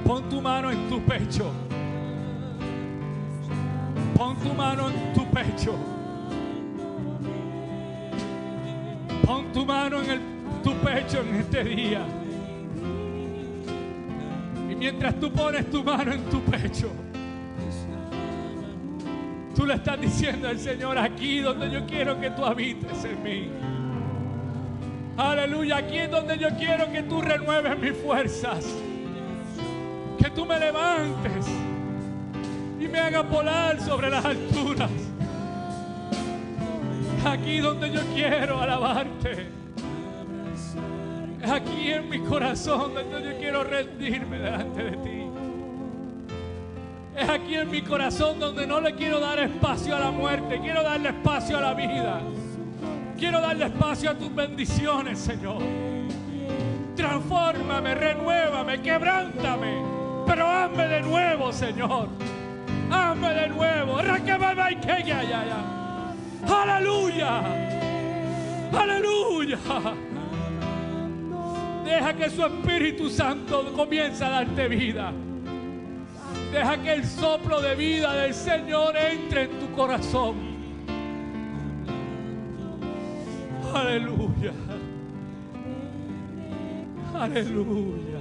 Pon 0.04 0.28
tu 0.28 0.40
mano 0.40 0.70
en 0.70 0.88
tu 0.88 1.00
pecho. 1.00 1.52
Pon 4.16 4.36
tu 4.36 4.52
mano 4.52 4.88
en 4.90 5.14
tu 5.14 5.24
pecho. 5.30 5.74
Pon 9.24 9.52
tu 9.52 9.64
mano 9.64 10.00
en 10.02 10.10
el, 10.10 10.20
tu 10.62 10.74
pecho 10.74 11.20
en 11.20 11.36
este 11.36 11.64
día. 11.64 12.00
Y 14.68 14.74
mientras 14.74 15.18
tú 15.20 15.30
pones 15.30 15.70
tu 15.70 15.84
mano 15.84 16.12
en 16.12 16.24
tu 16.24 16.40
pecho, 16.42 16.88
tú 19.54 19.64
le 19.66 19.74
estás 19.74 20.00
diciendo 20.00 20.48
al 20.48 20.58
Señor 20.58 20.98
aquí 20.98 21.38
donde 21.40 21.70
yo 21.70 21.86
quiero 21.86 22.18
que 22.20 22.30
tú 22.30 22.44
habites 22.44 23.04
en 23.04 23.22
mí. 23.22 23.48
Aleluya, 25.16 25.76
aquí 25.76 25.98
es 25.98 26.10
donde 26.10 26.38
yo 26.38 26.48
quiero 26.56 26.90
que 26.90 27.02
tú 27.02 27.20
renueves 27.20 27.78
mis 27.78 27.96
fuerzas. 27.96 28.64
Que 30.22 30.30
tú 30.30 30.46
me 30.46 30.56
levantes 30.56 31.48
y 32.78 32.86
me 32.86 33.00
hagas 33.00 33.28
volar 33.28 33.80
sobre 33.80 34.08
las 34.08 34.24
alturas. 34.24 34.88
Aquí 37.26 37.58
donde 37.58 37.90
yo 37.90 38.02
quiero 38.14 38.60
alabarte. 38.60 39.48
Es 41.42 41.50
aquí 41.50 41.90
en 41.90 42.08
mi 42.08 42.20
corazón 42.20 42.94
donde 42.94 43.30
yo 43.32 43.36
quiero 43.36 43.64
rendirme 43.64 44.38
delante 44.38 44.82
de 44.84 44.96
ti. 44.98 45.22
Es 47.16 47.28
aquí 47.28 47.56
en 47.56 47.68
mi 47.68 47.82
corazón 47.82 48.38
donde 48.38 48.64
no 48.64 48.80
le 48.80 48.94
quiero 48.94 49.18
dar 49.18 49.40
espacio 49.40 49.96
a 49.96 49.98
la 49.98 50.12
muerte, 50.12 50.60
quiero 50.60 50.84
darle 50.84 51.08
espacio 51.08 51.58
a 51.58 51.62
la 51.62 51.74
vida. 51.74 52.20
Quiero 53.18 53.40
darle 53.40 53.66
espacio 53.66 54.10
a 54.10 54.14
tus 54.14 54.32
bendiciones, 54.32 55.18
Señor. 55.18 55.62
Transfórmame, 56.94 57.94
renuévame, 57.96 58.80
quebrántame. 58.80 60.01
Pero 60.26 60.46
hazme 60.46 60.88
de 60.88 61.02
nuevo, 61.02 61.52
Señor. 61.52 62.08
Hazme 62.90 63.28
de 63.34 63.48
nuevo. 63.48 63.98
Aleluya. 66.48 67.42
Aleluya. 68.72 69.58
Deja 71.84 72.14
que 72.14 72.30
su 72.30 72.44
Espíritu 72.44 73.10
Santo 73.10 73.72
comience 73.74 74.24
a 74.24 74.30
darte 74.30 74.68
vida. 74.68 75.12
Deja 76.52 76.76
que 76.82 76.92
el 76.92 77.04
soplo 77.04 77.60
de 77.60 77.74
vida 77.74 78.14
del 78.14 78.34
Señor 78.34 78.96
entre 78.96 79.44
en 79.44 79.58
tu 79.58 79.72
corazón. 79.72 80.52
Aleluya. 83.74 84.52
Aleluya. 87.14 88.11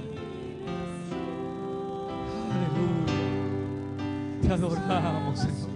Te 4.52 4.58
adoramos, 4.58 5.38
Señor. 5.38 5.70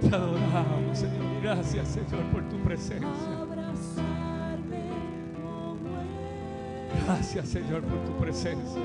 Te 0.00 0.16
adoramos, 0.16 0.98
Señor. 0.98 1.42
Gracias, 1.42 1.88
Señor, 1.88 2.22
por 2.32 2.42
tu 2.48 2.56
presencia. 2.64 3.08
Gracias, 7.04 7.46
Señor, 7.46 7.82
por 7.82 7.98
tu 8.06 8.12
presencia. 8.24 8.80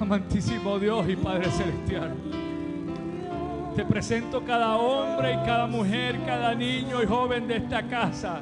Amantísimo 0.00 0.78
Dios 0.78 1.06
y 1.06 1.16
Padre 1.16 1.50
Celestial. 1.50 2.14
Te 3.76 3.84
presento 3.84 4.42
cada 4.42 4.74
hombre 4.78 5.34
y 5.34 5.46
cada 5.46 5.66
mujer, 5.66 6.18
cada 6.24 6.54
niño 6.54 7.02
y 7.02 7.06
joven 7.06 7.46
de 7.46 7.58
esta 7.58 7.82
casa. 7.82 8.40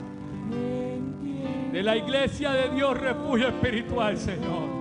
de 1.72 1.83
la 1.83 1.97
iglesia 1.97 2.53
de 2.53 2.68
Dios 2.68 2.97
refugio 2.97 3.49
espiritual, 3.49 4.16
Señor. 4.16 4.74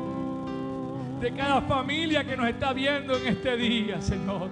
De 1.23 1.31
cada 1.31 1.61
familia 1.61 2.25
que 2.25 2.35
nos 2.35 2.49
está 2.49 2.73
viendo 2.73 3.17
en 3.17 3.27
este 3.27 3.55
día, 3.55 4.01
Señor. 4.01 4.49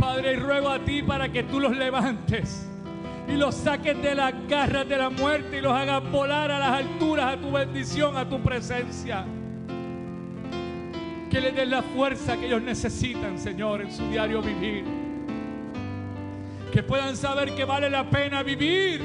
Padre, 0.00 0.32
y 0.32 0.36
ruego 0.36 0.70
a 0.70 0.80
ti 0.80 1.04
para 1.04 1.30
que 1.30 1.44
tú 1.44 1.60
los 1.60 1.76
levantes 1.76 2.66
y 3.28 3.36
los 3.36 3.54
saques 3.54 4.02
de 4.02 4.16
las 4.16 4.34
garras 4.48 4.88
de 4.88 4.96
la 4.96 5.08
muerte 5.08 5.58
y 5.58 5.60
los 5.60 5.72
hagas 5.72 6.02
volar 6.10 6.50
a 6.50 6.58
las 6.58 6.70
alturas 6.78 7.34
a 7.34 7.40
tu 7.40 7.52
bendición, 7.52 8.16
a 8.16 8.28
tu 8.28 8.40
presencia. 8.42 9.24
Que 11.30 11.40
les 11.40 11.54
des 11.54 11.68
la 11.68 11.82
fuerza 11.82 12.36
que 12.36 12.46
ellos 12.46 12.62
necesitan, 12.62 13.38
Señor, 13.38 13.82
en 13.82 13.92
su 13.92 14.04
diario 14.08 14.42
vivir. 14.42 14.84
Que 16.72 16.82
puedan 16.82 17.16
saber 17.16 17.54
que 17.54 17.64
vale 17.64 17.88
la 17.88 18.10
pena 18.10 18.42
vivir. 18.42 19.00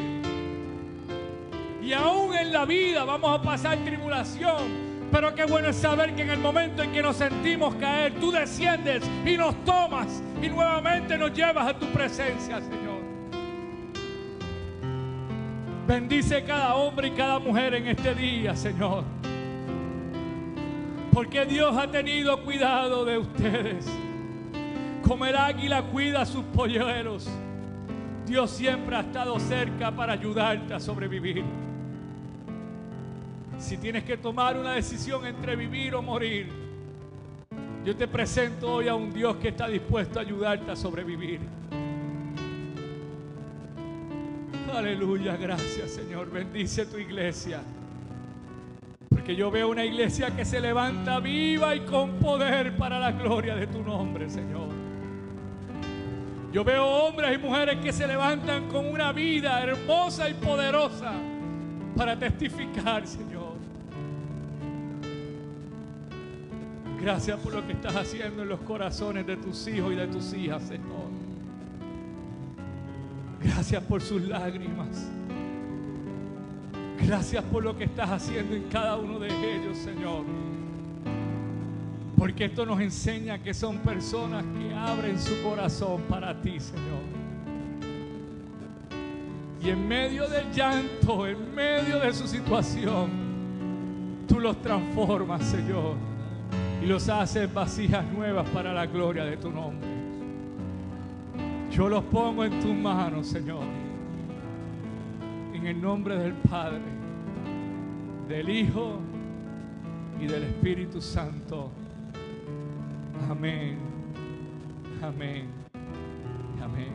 Y 1.84 1.94
aún 1.94 2.34
en 2.34 2.52
la 2.52 2.66
vida 2.66 3.04
vamos 3.04 3.40
a 3.40 3.44
pasar 3.44 3.78
tribulación. 3.86 4.93
Pero 5.14 5.36
qué 5.36 5.46
bueno 5.46 5.70
es 5.70 5.76
saber 5.76 6.16
que 6.16 6.24
en 6.24 6.32
el 6.32 6.40
momento 6.40 6.82
en 6.82 6.92
que 6.92 7.04
nos 7.04 7.18
sentimos 7.18 7.76
caer, 7.76 8.16
tú 8.20 8.32
desciendes 8.32 9.04
y 9.24 9.38
nos 9.38 9.54
tomas 9.64 10.24
y 10.42 10.50
nuevamente 10.50 11.16
nos 11.20 11.32
llevas 11.32 11.68
a 11.68 11.78
tu 11.78 11.86
presencia, 11.92 12.60
Señor. 12.60 13.04
Bendice 15.86 16.44
cada 16.44 16.74
hombre 16.74 17.10
y 17.10 17.12
cada 17.12 17.38
mujer 17.38 17.76
en 17.76 17.90
este 17.90 18.16
día, 18.16 18.56
Señor. 18.56 19.04
Porque 21.12 21.46
Dios 21.46 21.78
ha 21.78 21.92
tenido 21.92 22.44
cuidado 22.44 23.06
de 23.06 23.20
ustedes. 23.20 23.86
Como 25.08 25.28
el 25.28 25.36
águila 25.36 25.84
cuida 25.84 26.22
a 26.22 26.26
sus 26.26 26.44
polleros, 26.46 27.30
Dios 28.26 28.50
siempre 28.50 28.96
ha 28.96 29.02
estado 29.02 29.40
cerca 29.40 29.92
para 29.92 30.14
ayudarte 30.14 30.74
a 30.74 30.80
sobrevivir. 30.80 31.44
Si 33.64 33.78
tienes 33.78 34.04
que 34.04 34.18
tomar 34.18 34.58
una 34.58 34.74
decisión 34.74 35.26
entre 35.26 35.56
vivir 35.56 35.96
o 35.96 36.02
morir, 36.02 36.50
yo 37.86 37.96
te 37.96 38.10
presento 38.10 38.74
hoy 38.74 38.90
a 38.90 38.94
un 38.94 39.14
Dios 39.14 39.38
que 39.38 39.48
está 39.48 39.70
dispuesto 39.70 40.20
a 40.20 40.22
ayudarte 40.22 40.70
a 40.70 40.76
sobrevivir. 40.76 41.40
Aleluya, 44.76 45.38
gracias 45.38 45.92
Señor. 45.92 46.30
Bendice 46.30 46.86
tu 46.88 46.98
iglesia. 46.98 47.62
Porque 49.08 49.34
yo 49.34 49.50
veo 49.50 49.70
una 49.70 49.86
iglesia 49.86 50.36
que 50.36 50.44
se 50.44 50.60
levanta 50.60 51.22
viva 51.22 51.74
y 51.74 51.80
con 51.86 52.20
poder 52.20 52.76
para 52.76 53.00
la 53.00 53.14
gloria 53.14 53.56
de 53.56 53.68
tu 53.68 53.82
nombre, 53.82 54.30
Señor. 54.30 54.68
Yo 56.52 56.66
veo 56.66 56.86
hombres 56.86 57.34
y 57.34 57.38
mujeres 57.38 57.78
que 57.78 57.94
se 57.94 58.06
levantan 58.08 58.68
con 58.68 58.86
una 58.86 59.14
vida 59.14 59.64
hermosa 59.64 60.30
y 60.30 60.34
poderosa 60.34 61.14
para 61.96 62.20
testificar, 62.20 63.08
Señor. 63.08 63.33
Gracias 67.04 67.38
por 67.42 67.54
lo 67.54 67.68
que 67.68 67.74
estás 67.74 67.98
haciendo 67.98 68.44
en 68.44 68.48
los 68.48 68.62
corazones 68.62 69.28
de 69.28 69.36
tus 69.36 69.68
hijos 69.68 69.92
y 69.92 69.96
de 69.98 70.08
tus 70.08 70.34
hijas, 70.34 70.64
Señor. 70.64 71.12
Gracias 73.42 73.84
por 73.84 74.02
sus 74.02 74.22
lágrimas. 74.22 75.12
Gracias 77.06 77.44
por 77.44 77.62
lo 77.62 77.76
que 77.76 77.84
estás 77.84 78.10
haciendo 78.10 78.56
en 78.56 78.64
cada 78.70 78.96
uno 78.96 79.20
de 79.20 79.28
ellos, 79.28 79.78
Señor. 79.80 80.24
Porque 82.18 82.46
esto 82.46 82.66
nos 82.66 82.80
enseña 82.80 83.38
que 83.44 83.54
son 83.54 83.80
personas 83.80 84.46
que 84.58 84.74
abren 84.74 85.20
su 85.20 85.44
corazón 85.44 86.04
para 86.04 86.42
ti, 86.42 86.58
Señor. 86.58 87.04
Y 89.62 89.72
en 89.72 89.86
medio 89.90 90.26
del 90.30 90.50
llanto, 90.54 91.28
en 91.28 91.54
medio 91.54 92.00
de 92.00 92.14
su 92.14 92.30
situación, 92.30 93.10
tú 94.26 94.40
los 94.40 94.62
transformas, 94.62 95.44
Señor. 95.44 96.13
Y 96.84 96.86
los 96.86 97.08
haces 97.08 97.52
vasijas 97.54 98.04
nuevas 98.12 98.46
para 98.50 98.74
la 98.74 98.86
gloria 98.86 99.24
de 99.24 99.38
tu 99.38 99.50
nombre. 99.50 99.88
Yo 101.72 101.88
los 101.88 102.04
pongo 102.04 102.44
en 102.44 102.60
tus 102.60 102.76
manos, 102.76 103.28
Señor. 103.28 103.64
En 105.54 105.66
el 105.66 105.82
nombre 105.82 106.18
del 106.18 106.34
Padre, 106.34 106.82
del 108.28 108.50
Hijo 108.50 109.00
y 110.20 110.28
del 110.28 110.44
Espíritu 110.44 111.00
Santo. 111.00 111.72
Amén. 113.30 113.78
Amén. 115.02 115.48
Amén. 116.62 116.92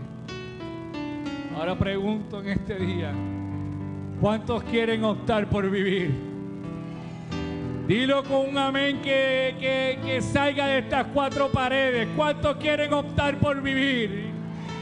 Ahora 1.56 1.78
pregunto 1.78 2.42
en 2.42 2.48
este 2.50 2.74
día, 2.76 3.14
¿cuántos 4.20 4.62
quieren 4.64 5.02
optar 5.04 5.48
por 5.48 5.70
vivir? 5.70 6.27
Dilo 7.88 8.22
con 8.22 8.50
un 8.50 8.58
amén 8.58 9.00
que, 9.00 9.56
que, 9.58 9.98
que 10.04 10.20
salga 10.20 10.66
de 10.66 10.80
estas 10.80 11.06
cuatro 11.06 11.48
paredes. 11.48 12.06
¿Cuántos 12.14 12.58
quieren 12.58 12.92
optar 12.92 13.38
por 13.38 13.62
vivir? 13.62 14.30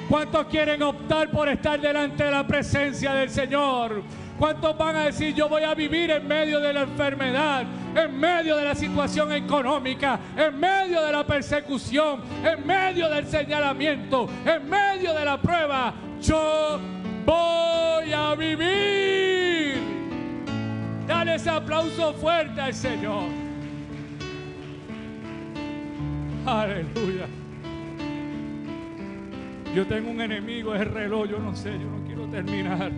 ¿Cuántos 0.09 0.47
quieren 0.47 0.83
optar 0.83 1.31
por 1.31 1.49
estar 1.49 1.81
delante 1.81 2.25
de 2.25 2.33
la 2.33 2.45
presencia 2.45 3.15
del 3.15 3.31
Señor? 3.31 4.03
¿Cuántos 4.37 4.77
van 4.77 4.97
a 4.97 5.05
decir 5.05 5.33
yo 5.37 5.49
voy 5.49 5.63
a 5.63 5.73
vivir 5.73 6.11
en 6.11 6.27
medio 6.27 6.59
de 6.59 6.73
la 6.73 6.81
enfermedad, 6.81 7.65
en 7.95 8.19
medio 8.19 8.57
de 8.57 8.65
la 8.65 8.75
situación 8.75 9.33
económica, 9.33 10.19
en 10.37 10.59
medio 10.59 11.01
de 11.01 11.13
la 11.13 11.25
persecución, 11.25 12.23
en 12.45 12.67
medio 12.67 13.09
del 13.09 13.25
señalamiento, 13.29 14.29
en 14.45 14.69
medio 14.69 15.15
de 15.15 15.25
la 15.25 15.41
prueba? 15.41 15.95
Yo 16.21 16.81
voy 17.25 18.13
a 18.13 18.35
vivir. 18.35 19.26
Dale 21.07 21.37
ese 21.37 21.51
aplauso 21.51 22.13
fuerte 22.15 22.61
al 22.61 22.75
Señor. 22.75 23.25
Aleluya. 26.45 27.27
Yo 29.75 29.87
tengo 29.87 30.11
un 30.11 30.21
enemigo, 30.21 30.75
es 30.75 30.81
el 30.81 30.89
reloj, 30.89 31.29
yo 31.29 31.39
no 31.39 31.55
sé, 31.55 31.73
yo 31.73 31.91
no 31.91 32.05
quiero 32.07 32.27
terminar. 32.29 32.91